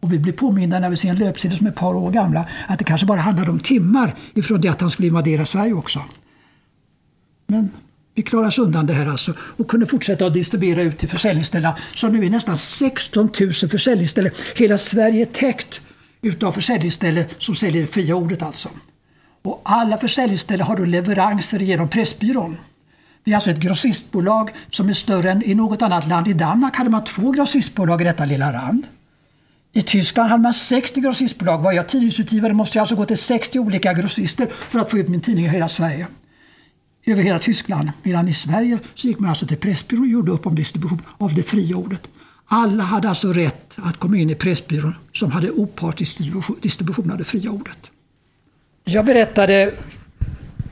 Och 0.00 0.12
vi 0.12 0.18
blir 0.18 0.32
påminda 0.32 0.78
när 0.78 0.90
vi 0.90 0.96
ser 0.96 1.08
en 1.08 1.16
löpsedel 1.16 1.58
som 1.58 1.66
är 1.66 1.70
ett 1.70 1.76
par 1.76 1.94
år 1.94 2.10
gamla 2.10 2.46
att 2.66 2.78
det 2.78 2.84
kanske 2.84 3.06
bara 3.06 3.20
handlade 3.20 3.50
om 3.50 3.60
timmar 3.60 4.14
ifrån 4.34 4.60
det 4.60 4.68
att 4.68 4.80
han 4.80 4.90
skulle 4.90 5.08
invadera 5.08 5.46
Sverige 5.46 5.72
också. 5.72 6.04
Men 7.46 7.70
vi 8.14 8.22
klarar 8.22 8.46
oss 8.46 8.58
undan 8.58 8.86
det 8.86 8.92
här 8.92 9.06
alltså 9.06 9.34
och 9.38 9.68
kunde 9.68 9.86
fortsätta 9.86 10.26
att 10.26 10.34
distribuera 10.34 10.82
ut 10.82 10.98
till 10.98 11.08
försäljningsställen. 11.08 11.72
Så 11.94 12.08
nu 12.08 12.26
är 12.26 12.30
nästan 12.30 12.56
16 12.56 13.30
000 13.40 13.52
försäljningsställen. 13.52 14.32
Hela 14.56 14.78
Sverige 14.78 15.20
är 15.20 15.26
täckt 15.32 15.80
utav 16.22 16.52
försäljningsställen 16.52 17.24
som 17.38 17.54
säljer 17.54 17.82
det 17.82 17.88
fria 17.88 18.14
ordet 18.14 18.42
alltså. 18.42 18.68
Och 19.42 19.60
alla 19.64 19.98
försäljningsställen 19.98 20.66
har 20.66 20.76
då 20.76 20.84
leveranser 20.84 21.58
genom 21.58 21.88
Pressbyrån. 21.88 22.56
Det 23.24 23.30
är 23.30 23.34
alltså 23.34 23.50
ett 23.50 23.58
grossistbolag 23.58 24.50
som 24.70 24.88
är 24.88 24.92
större 24.92 25.30
än 25.30 25.42
i 25.42 25.54
något 25.54 25.82
annat 25.82 26.08
land. 26.08 26.28
I 26.28 26.32
Danmark 26.32 26.76
hade 26.76 26.90
man 26.90 27.04
två 27.04 27.30
grossistbolag 27.30 28.00
i 28.00 28.04
detta 28.04 28.24
lilla 28.24 28.52
land. 28.52 28.86
I 29.72 29.82
Tyskland 29.82 30.30
hade 30.30 30.42
man 30.42 30.54
60 30.54 31.00
grossistbolag. 31.00 31.58
Var 31.58 31.72
jag 31.72 31.88
tidningsutgivare 31.88 32.54
måste 32.54 32.78
jag 32.78 32.82
alltså 32.82 32.96
gå 32.96 33.04
till 33.04 33.18
60 33.18 33.58
olika 33.58 33.92
grossister 33.92 34.48
för 34.70 34.78
att 34.78 34.90
få 34.90 34.98
ut 34.98 35.08
min 35.08 35.20
tidning 35.20 35.44
i 35.44 35.48
hela 35.48 35.68
Sverige. 35.68 36.06
över 37.06 37.22
hela 37.22 37.38
Tyskland. 37.38 37.90
Medan 38.02 38.28
i 38.28 38.34
Sverige 38.34 38.78
så 38.94 39.08
gick 39.08 39.18
man 39.18 39.30
alltså 39.30 39.46
till 39.46 39.56
Pressbyrån 39.56 40.02
och 40.02 40.08
gjorde 40.08 40.32
upp 40.32 40.46
om 40.46 40.54
distribution 40.54 41.02
av 41.18 41.34
det 41.34 41.42
fria 41.42 41.76
ordet. 41.76 42.08
Alla 42.46 42.84
hade 42.84 43.08
alltså 43.08 43.32
rätt 43.32 43.74
att 43.76 43.96
komma 43.96 44.16
in 44.16 44.30
i 44.30 44.34
Pressbyrån 44.34 44.94
som 45.12 45.30
hade 45.30 45.50
opartisk 45.50 46.18
distribution 46.60 47.10
av 47.10 47.18
det 47.18 47.24
fria 47.24 47.50
ordet. 47.50 47.90
Jag 48.84 49.04
berättade 49.04 49.74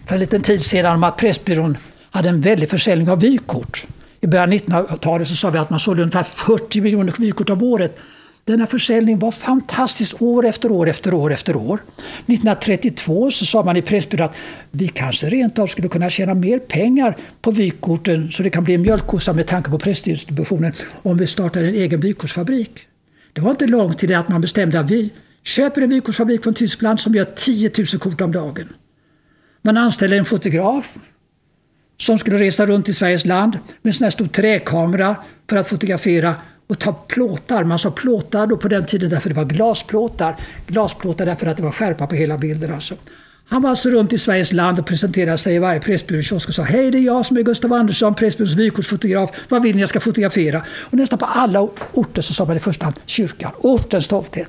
för 0.06 0.14
en 0.14 0.20
liten 0.20 0.42
tid 0.42 0.62
sedan 0.62 0.94
om 0.94 1.04
att 1.04 1.16
Pressbyrån 1.16 1.76
hade 2.12 2.28
en 2.28 2.40
väldig 2.40 2.70
försäljning 2.70 3.10
av 3.10 3.20
vykort. 3.20 3.86
I 4.20 4.26
början 4.26 4.52
av 4.52 4.58
1900-talet 4.58 5.28
så 5.28 5.36
sa 5.36 5.50
vi 5.50 5.58
att 5.58 5.70
man 5.70 5.80
sålde 5.80 6.02
ungefär 6.02 6.22
40 6.22 6.80
miljoner 6.80 7.14
vykort 7.18 7.50
om 7.50 7.62
året. 7.62 7.98
Denna 8.44 8.66
försäljning 8.66 9.18
var 9.18 9.32
fantastisk 9.32 10.22
år 10.22 10.46
efter 10.46 10.70
år 10.70 10.88
efter 10.88 11.14
år 11.14 11.32
efter 11.32 11.56
år. 11.56 11.82
1932 11.96 13.30
så 13.30 13.46
sa 13.46 13.62
man 13.62 13.76
i 13.76 13.82
Pressbyrån 13.82 14.24
att 14.24 14.36
vi 14.70 14.88
kanske 14.88 15.28
rent 15.28 15.58
av 15.58 15.66
skulle 15.66 15.88
kunna 15.88 16.10
tjäna 16.10 16.34
mer 16.34 16.58
pengar 16.58 17.16
på 17.40 17.50
vykorten 17.50 18.32
så 18.32 18.42
det 18.42 18.50
kan 18.50 18.64
bli 18.64 18.74
en 18.74 18.82
mjölkkossa 18.82 19.32
med 19.32 19.46
tanke 19.46 19.70
på 19.70 19.78
pressdistributionen 19.78 20.72
om 21.02 21.16
vi 21.16 21.26
startar 21.26 21.64
en 21.64 21.74
egen 21.74 22.00
vykortsfabrik. 22.00 22.86
Det 23.32 23.40
var 23.40 23.50
inte 23.50 23.66
långt 23.66 23.98
till 23.98 24.08
det 24.08 24.14
att 24.14 24.28
man 24.28 24.40
bestämde 24.40 24.80
att 24.80 24.90
vi 24.90 25.10
köper 25.42 25.82
en 25.82 25.90
vykortsfabrik 25.90 26.42
från 26.42 26.54
Tyskland 26.54 27.00
som 27.00 27.14
gör 27.14 27.24
10 27.24 27.70
000 27.78 27.86
kort 27.86 28.20
om 28.20 28.32
dagen. 28.32 28.68
Man 29.62 29.76
anställer 29.76 30.18
en 30.18 30.24
fotograf 30.24 30.98
som 32.02 32.18
skulle 32.18 32.38
resa 32.38 32.66
runt 32.66 32.88
i 32.88 32.94
Sveriges 32.94 33.24
land 33.24 33.52
med 33.52 33.90
en 33.90 33.92
sån 33.92 34.04
här 34.04 34.10
stor 34.10 34.26
träkamera 34.26 35.16
för 35.50 35.56
att 35.56 35.68
fotografera 35.68 36.34
och 36.66 36.78
ta 36.78 36.92
plåtar. 36.92 37.64
Man 37.64 37.78
sa 37.78 37.90
plåtar 37.90 38.46
då 38.46 38.56
på 38.56 38.68
den 38.68 38.86
tiden 38.86 39.10
därför 39.10 39.28
det 39.28 39.34
var 39.34 39.44
glasplåtar. 39.44 40.36
Glasplåtar 40.66 41.26
därför 41.26 41.46
att 41.46 41.56
det 41.56 41.62
var 41.62 41.70
skärpa 41.70 42.06
på 42.06 42.14
hela 42.14 42.38
bilden. 42.38 42.74
Alltså. 42.74 42.94
Han 43.46 43.62
var 43.62 43.70
alltså 43.70 43.90
runt 43.90 44.12
i 44.12 44.18
Sveriges 44.18 44.52
land 44.52 44.78
och 44.78 44.86
presenterade 44.86 45.38
sig 45.38 45.54
i 45.54 45.58
varje 45.58 45.80
Pressbyråkiosk 45.80 46.48
och 46.48 46.54
sa 46.54 46.62
Hej, 46.62 46.90
det 46.90 46.98
är 46.98 47.02
jag 47.02 47.26
som 47.26 47.36
är 47.36 47.42
Gustav 47.42 47.72
Andersson, 47.72 48.14
Pressbyråns 48.14 48.54
vykortsfotograf. 48.54 49.30
Vad 49.48 49.62
vill 49.62 49.76
ni 49.76 49.82
jag 49.82 49.88
ska 49.88 50.00
fotografera? 50.00 50.62
Och 50.68 50.94
nästan 50.94 51.18
på 51.18 51.26
alla 51.26 51.68
orter 51.92 52.22
så 52.22 52.34
sa 52.34 52.44
man 52.44 52.56
i 52.56 52.60
första 52.60 52.84
hand 52.84 52.96
kyrkan, 53.06 53.52
ortens 53.58 54.04
stolthet. 54.04 54.48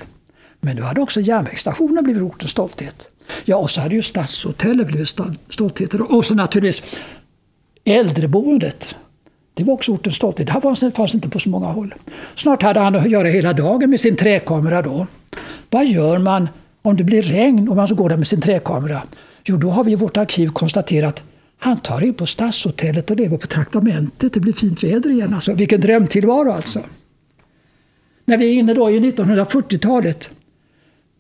Men 0.62 0.76
nu 0.76 0.82
hade 0.82 1.02
också 1.02 1.20
järnvägsstationen 1.20 2.04
blivit 2.04 2.24
ortens 2.24 2.52
stolthet. 2.52 3.10
Ja, 3.46 3.58
och 3.58 3.72
så 3.72 3.82
hade 3.82 3.96
ju 3.96 4.02
Stadshotellet 4.02 4.88
blivit 4.88 5.10
stoltheter 5.50 6.14
Och 6.16 6.26
så 6.26 6.36
naturligtvis 6.36 6.84
äldreboendet. 7.86 8.96
Det 9.54 9.64
var 9.64 9.74
också 9.74 9.92
ortens 9.92 10.16
stolthet. 10.16 10.48
Det 10.48 10.54
här 10.54 10.92
fanns 10.92 11.16
inte 11.16 11.30
på 11.30 11.40
så 11.40 11.50
många 11.50 11.68
håll. 11.68 11.94
Snart 12.36 12.64
hade 12.64 12.80
han 12.80 12.96
att 12.96 13.12
göra 13.12 13.28
hela 13.28 13.54
dagen 13.54 13.90
med 13.90 14.00
sin 14.00 14.16
träkamera 14.16 14.82
då. 14.82 15.08
Vad 15.70 15.86
gör 15.86 16.18
man 16.18 16.50
om 16.82 16.98
det 16.98 17.04
blir 17.04 17.22
regn 17.22 17.70
och 17.70 17.76
man 17.76 17.88
så 17.88 17.96
går 17.96 18.10
där 18.10 18.18
med 18.18 18.28
sin 18.28 18.42
träkamera? 18.42 19.02
Jo, 19.46 19.58
då 19.58 19.70
har 19.70 19.84
vi 19.84 19.92
i 19.92 19.96
vårt 19.96 20.18
arkiv 20.18 20.48
konstaterat 20.48 21.24
han 21.64 21.80
tar 21.80 22.04
in 22.04 22.14
på 22.14 22.26
Stadshotellet 22.26 23.12
och 23.12 23.18
lever 23.18 23.38
på 23.38 23.48
traktamentet. 23.48 24.34
Det 24.34 24.40
blir 24.40 24.54
fint 24.54 24.84
väder 24.84 25.10
igen. 25.10 25.34
Alltså, 25.34 25.54
vilken 25.54 25.82
drömtillvaro 25.82 26.52
alltså. 26.52 26.80
När 28.26 28.38
vi 28.38 28.50
är 28.50 28.54
inne 28.54 28.74
då 28.74 28.92
i 28.92 29.00
1940-talet 29.00 30.30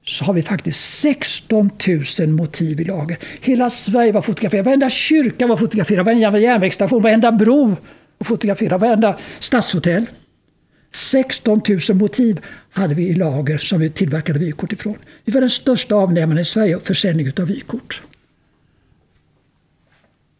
så 0.05 0.25
har 0.25 0.33
vi 0.33 0.43
faktiskt 0.43 0.99
16 0.99 1.71
000 2.19 2.29
motiv 2.29 2.81
i 2.81 2.83
lager. 2.83 3.17
Hela 3.41 3.69
Sverige 3.69 4.11
var 4.11 4.21
fotograferat. 4.21 4.65
Varenda 4.65 4.89
kyrka 4.89 5.47
var 5.47 5.57
fotograferad, 5.57 6.05
varenda 6.05 6.39
järnvägsstation, 6.39 7.03
varenda 7.03 7.31
bro 7.31 7.75
var 8.17 8.25
fotograferad, 8.25 8.81
varenda 8.81 9.17
stadshotell. 9.39 10.05
16 10.91 11.61
000 11.89 11.97
motiv 11.97 12.41
hade 12.71 12.93
vi 12.93 13.07
i 13.07 13.15
lager 13.15 13.57
som 13.57 13.79
vi 13.79 13.89
tillverkade 13.89 14.39
vykort 14.39 14.73
ifrån. 14.73 14.97
Vi 15.25 15.31
var 15.31 15.41
den 15.41 15.49
största 15.49 15.95
avnämaren 15.95 16.41
i 16.41 16.45
Sverige 16.45 16.77
för 16.77 16.85
försäljning 16.85 17.31
av 17.39 17.47
vykort. 17.47 18.01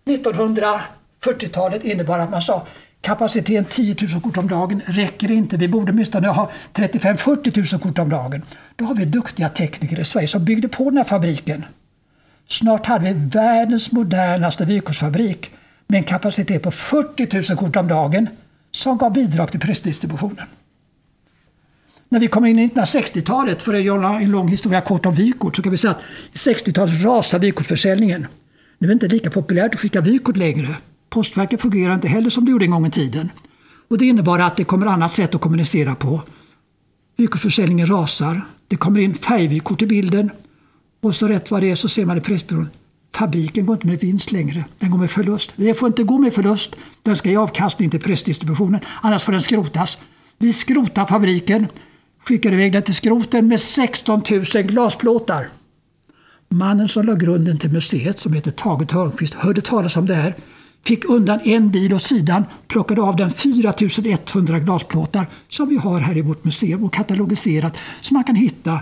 1940-talet 0.06 1.84
innebar 1.84 2.19
att 2.19 2.32
man 2.32 2.41
sa 2.41 2.67
kapaciteten 3.03 3.65
10 3.65 3.95
000 4.13 4.21
kort 4.21 4.37
om 4.37 4.47
dagen 4.47 4.81
räcker 4.85 5.31
inte. 5.31 5.57
Vi 5.57 5.67
borde 5.67 5.91
åtminstone 5.91 6.27
ha 6.27 6.51
35-40 6.73 7.73
000 7.73 7.81
kort 7.81 7.99
om 7.99 8.09
dagen. 8.09 8.41
Då 8.75 8.85
har 8.85 8.95
vi 8.95 9.05
duktiga 9.05 9.49
tekniker 9.49 9.99
i 9.99 10.05
Sverige 10.05 10.27
som 10.27 10.45
byggde 10.45 10.67
på 10.67 10.83
den 10.83 10.97
här 10.97 11.03
fabriken. 11.03 11.65
Snart 12.47 12.85
hade 12.85 13.05
vi 13.05 13.13
världens 13.13 13.91
modernaste 13.91 14.65
vykortsfabrik 14.65 15.51
med 15.87 15.97
en 15.97 16.03
kapacitet 16.03 16.63
på 16.63 16.71
40 16.71 17.51
000 17.51 17.59
kort 17.59 17.75
om 17.75 17.87
dagen 17.87 18.29
som 18.71 18.97
gav 18.97 19.13
bidrag 19.13 19.51
till 19.51 19.59
pressdistributionen. 19.59 20.47
När 22.09 22.19
vi 22.19 22.27
kommer 22.27 22.47
in 22.47 22.59
i 22.59 22.67
1960-talet, 22.67 23.61
för 23.61 23.73
att 23.73 23.83
göra 23.83 24.19
en 24.19 24.31
lång 24.31 24.47
historia 24.47 24.81
kort 24.81 25.05
om 25.05 25.15
vykort, 25.15 25.55
så 25.55 25.61
kan 25.61 25.71
vi 25.71 25.77
säga 25.77 25.91
att 25.91 26.03
i 26.33 26.37
60-talet 26.37 27.03
rasar 27.03 27.39
vykortsförsäljningen. 27.39 28.27
Nu 28.77 28.87
är 28.87 28.89
det 28.89 28.93
inte 28.93 29.07
lika 29.07 29.29
populärt 29.29 29.73
att 29.75 29.79
skicka 29.79 30.01
vykort 30.01 30.37
längre. 30.37 30.75
Postverket 31.13 31.62
fungerar 31.62 31.95
inte 31.95 32.08
heller 32.08 32.30
som 32.30 32.45
det 32.45 32.52
gjorde 32.52 32.65
en 32.65 32.71
gång 32.71 32.86
i 32.86 32.91
tiden. 32.91 33.32
Och 33.88 33.97
det 33.97 34.06
innebar 34.06 34.39
att 34.39 34.56
det 34.56 34.63
kommer 34.63 34.86
annat 34.86 35.12
sätt 35.12 35.36
att 35.36 35.41
kommunicera 35.41 35.95
på. 35.95 36.21
Vykortsförsäljningen 37.17 37.88
rasar. 37.88 38.41
Det 38.67 38.76
kommer 38.76 38.99
in 38.99 39.15
färgvykort 39.15 39.82
i 39.82 39.86
bilden. 39.86 40.32
Och 41.02 41.15
så 41.15 41.28
rätt 41.28 41.52
vad 41.52 41.62
det 41.62 41.71
är 41.71 41.76
så 41.76 41.89
ser 41.89 42.06
man 42.06 42.17
i 42.17 42.21
Pressbyrån 42.21 42.69
fabriken 43.15 43.65
går 43.65 43.76
inte 43.76 43.88
med 43.88 43.99
vinst 43.99 44.32
längre. 44.32 44.65
Den 44.80 44.91
går 44.91 44.97
med 44.97 45.12
förlust. 45.12 45.54
Det 45.56 45.73
får 45.73 45.88
inte 45.88 46.04
gå 46.04 46.17
med 46.17 46.34
förlust. 46.34 46.76
Den 47.04 47.15
ska 47.15 47.30
ge 47.30 47.36
avkastning 47.36 47.89
till 47.89 48.02
pressdistributionen. 48.02 48.80
Annars 49.02 49.23
får 49.23 49.32
den 49.32 49.41
skrotas. 49.41 49.97
Vi 50.38 50.54
skrotar 50.54 51.06
fabriken. 51.06 51.67
Skickar 52.28 52.54
iväg 52.54 52.73
den 52.73 52.84
till 52.84 52.95
skroten 52.95 53.47
med 53.47 53.62
16 53.62 54.23
000 54.32 54.63
glasplåtar. 54.63 55.49
Mannen 56.49 56.89
som 56.89 57.06
la 57.06 57.13
grunden 57.13 57.58
till 57.58 57.71
museet, 57.71 58.19
som 58.19 58.34
heter 58.34 58.52
Tage 58.52 58.88
Törnqvist, 58.88 59.34
hörde 59.34 59.62
talas 59.62 59.97
om 59.97 60.06
det 60.06 60.15
här 60.15 60.36
fick 60.86 61.06
undan 61.06 61.39
en 61.43 61.72
bil 61.72 61.93
åt 61.93 62.04
sidan, 62.04 62.43
plockade 62.67 63.02
av 63.02 63.15
den 63.15 63.32
4100 63.32 64.60
glasplåtar 64.60 65.28
som 65.50 65.69
vi 65.69 65.78
har 65.78 66.00
här 66.00 66.17
i 66.17 66.22
vårt 66.22 66.43
museum 66.43 66.84
och 66.84 66.93
katalogiserat 66.93 67.78
så 68.02 68.13
man 68.13 68.24
kan 68.24 68.36
hitta 68.36 68.80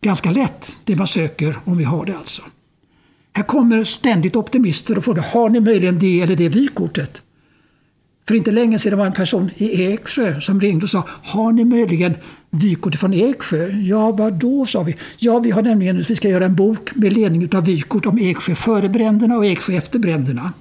ganska 0.00 0.30
lätt 0.30 0.78
det 0.84 0.96
man 0.96 1.06
söker 1.06 1.58
om 1.64 1.78
vi 1.78 1.84
har 1.84 2.04
det 2.04 2.16
alltså. 2.16 2.42
Här 3.32 3.44
kommer 3.44 3.84
ständigt 3.84 4.36
optimister 4.36 4.98
och 4.98 5.04
frågar 5.04 5.22
har 5.22 5.48
ni 5.48 5.60
möjligen 5.60 5.98
det 5.98 6.20
eller 6.20 6.36
det 6.36 6.48
vykortet? 6.48 7.22
För 8.28 8.34
inte 8.34 8.50
länge 8.50 8.78
sedan 8.78 8.98
var 8.98 9.06
en 9.06 9.12
person 9.12 9.50
i 9.56 9.82
Eksjö 9.82 10.40
som 10.40 10.60
ringde 10.60 10.84
och 10.84 10.90
sa 10.90 11.04
Har 11.22 11.52
ni 11.52 11.64
möjligen 11.64 12.14
vykortet 12.50 13.00
från 13.00 13.14
Eksjö? 13.14 13.68
Ja, 13.68 14.10
vad 14.10 14.32
då? 14.32 14.66
sa 14.66 14.82
vi. 14.82 14.96
Ja, 15.18 15.38
vi 15.38 15.50
har 15.50 15.62
nämligen 15.62 16.04
vi 16.08 16.16
ska 16.16 16.28
göra 16.28 16.44
en 16.44 16.54
bok 16.54 16.94
med 16.94 17.12
ledning 17.12 17.54
av 17.54 17.64
vykort 17.64 18.06
om 18.06 18.18
Eksjö 18.18 18.54
före 18.54 18.88
bränderna 18.88 19.36
och 19.36 19.46
Eksjö 19.46 19.74
efter 19.74 19.98
bränderna. 19.98 20.52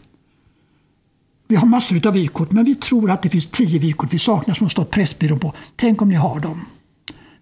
Vi 1.52 1.58
har 1.58 1.68
massor 1.68 2.08
av 2.08 2.14
vykort, 2.14 2.52
men 2.52 2.66
vi 2.66 2.76
tror 2.76 3.12
att 3.12 3.22
det 3.22 3.30
finns 3.30 3.46
tio 3.46 3.80
vykort 3.80 4.14
vi 4.14 4.20
saknar 4.20 4.54
som 4.54 4.66
har 4.66 4.70
stått 4.70 4.92
Pressbyrån 4.92 5.40
på. 5.40 5.54
Tänk 5.76 6.02
om 6.02 6.10
ni 6.10 6.16
har 6.16 6.40
dem? 6.40 6.66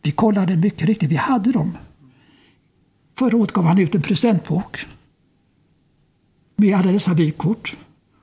Vi 0.02 0.12
kollade 0.12 0.56
mycket 0.56 0.88
riktigt, 0.88 1.12
vi 1.12 1.16
hade 1.16 1.52
dem. 1.52 1.78
Förra 3.20 3.38
året 3.38 3.52
gav 3.52 3.66
han 3.66 3.78
ut 3.78 3.96
en 3.96 4.02
presentbok 4.02 4.86
med 6.56 6.78
alla 6.78 6.92
dessa 6.92 7.14
vykort. 7.14 7.76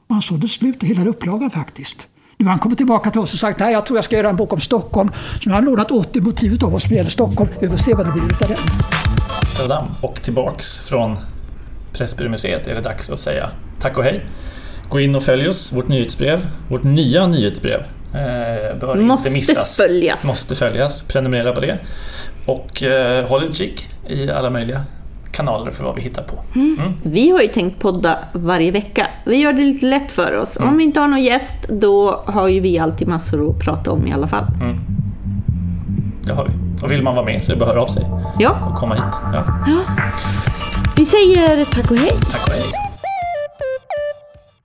Och 0.06 0.14
han 0.14 0.22
sålde 0.22 0.48
slut 0.48 0.82
hela 0.82 1.06
upplagan 1.06 1.50
faktiskt. 1.50 2.08
Nu 2.36 2.44
har 2.44 2.50
han 2.50 2.58
kommit 2.58 2.78
tillbaka 2.78 3.10
till 3.10 3.20
oss 3.20 3.32
och 3.32 3.38
sagt 3.38 3.60
att 3.60 3.72
jag 3.72 3.86
tror 3.86 3.96
jag 3.96 4.04
ska 4.04 4.16
göra 4.16 4.28
en 4.28 4.36
bok 4.36 4.52
om 4.52 4.60
Stockholm. 4.60 5.08
Så 5.40 5.48
nu 5.48 5.54
har 5.54 5.62
han 5.62 5.64
lånat 5.64 5.90
80 5.90 6.20
motiv 6.20 6.64
av 6.64 6.74
oss 6.74 6.84
när 6.84 6.90
det 6.90 6.96
gäller 6.96 7.10
Stockholm. 7.10 7.50
Vi 7.60 7.68
får 7.68 7.76
se 7.76 7.94
vad 7.94 8.06
det 8.06 8.12
blir 8.12 8.30
utav 8.30 8.48
det. 8.48 8.58
Och 10.00 10.22
tillbaks 10.22 10.78
från 10.78 11.16
Pressbyråmuseet 11.92 12.66
är 12.66 12.74
det 12.74 12.80
dags 12.80 13.10
att 13.10 13.18
säga 13.18 13.50
tack 13.80 13.96
och 13.96 14.04
hej. 14.04 14.26
Gå 14.88 15.00
in 15.00 15.14
och 15.16 15.22
följ 15.22 15.48
oss, 15.48 15.72
vårt 15.72 15.88
nyhetsbrev, 15.88 16.46
vårt 16.68 16.82
nya 16.84 17.26
nyhetsbrev. 17.26 17.80
Eh, 18.14 18.78
bör 18.80 18.94
Måste 18.94 19.28
inte 19.28 19.38
missas. 19.38 19.76
följas. 19.76 20.24
Måste 20.24 20.56
följas. 20.56 21.02
Prenumerera 21.02 21.52
på 21.52 21.60
det. 21.60 21.78
Och 22.46 22.82
eh, 22.82 23.26
håll 23.28 23.44
utkik 23.44 23.88
i 24.08 24.30
alla 24.30 24.50
möjliga 24.50 24.82
kanaler 25.32 25.70
för 25.70 25.84
vad 25.84 25.94
vi 25.94 26.00
hittar 26.00 26.22
på. 26.22 26.34
Mm. 26.54 26.78
Mm. 26.80 26.92
Vi 27.02 27.30
har 27.30 27.40
ju 27.40 27.48
tänkt 27.48 27.80
podda 27.80 28.18
varje 28.32 28.70
vecka. 28.70 29.06
Vi 29.24 29.36
gör 29.36 29.52
det 29.52 29.62
lite 29.62 29.86
lätt 29.86 30.12
för 30.12 30.32
oss. 30.32 30.56
Mm. 30.56 30.68
Om 30.68 30.78
vi 30.78 30.84
inte 30.84 31.00
har 31.00 31.08
någon 31.08 31.22
gäst, 31.22 31.68
då 31.68 32.24
har 32.26 32.48
ju 32.48 32.60
vi 32.60 32.78
alltid 32.78 33.08
massor 33.08 33.50
att 33.50 33.58
prata 33.58 33.90
om 33.90 34.06
i 34.06 34.12
alla 34.12 34.28
fall. 34.28 34.44
Mm. 34.60 34.78
Det 36.22 36.32
har 36.32 36.44
vi. 36.44 36.52
Och 36.84 36.90
vill 36.90 37.02
man 37.02 37.14
vara 37.14 37.24
med 37.26 37.44
så 37.44 37.52
är 37.52 37.56
det 37.56 37.60
bara 37.60 37.64
att 37.70 37.74
höra 37.74 37.82
av 37.82 37.86
sig. 37.86 38.06
Ja. 38.38 38.68
Och 38.70 38.78
komma 38.78 38.94
hit. 38.94 39.02
Ja. 39.32 39.44
ja. 39.66 39.80
Vi 40.96 41.04
säger 41.04 41.64
tack 41.64 41.90
och 41.90 41.96
hej. 41.96 42.12
Tack 42.30 42.46
och 42.46 42.52
hej. 42.52 42.95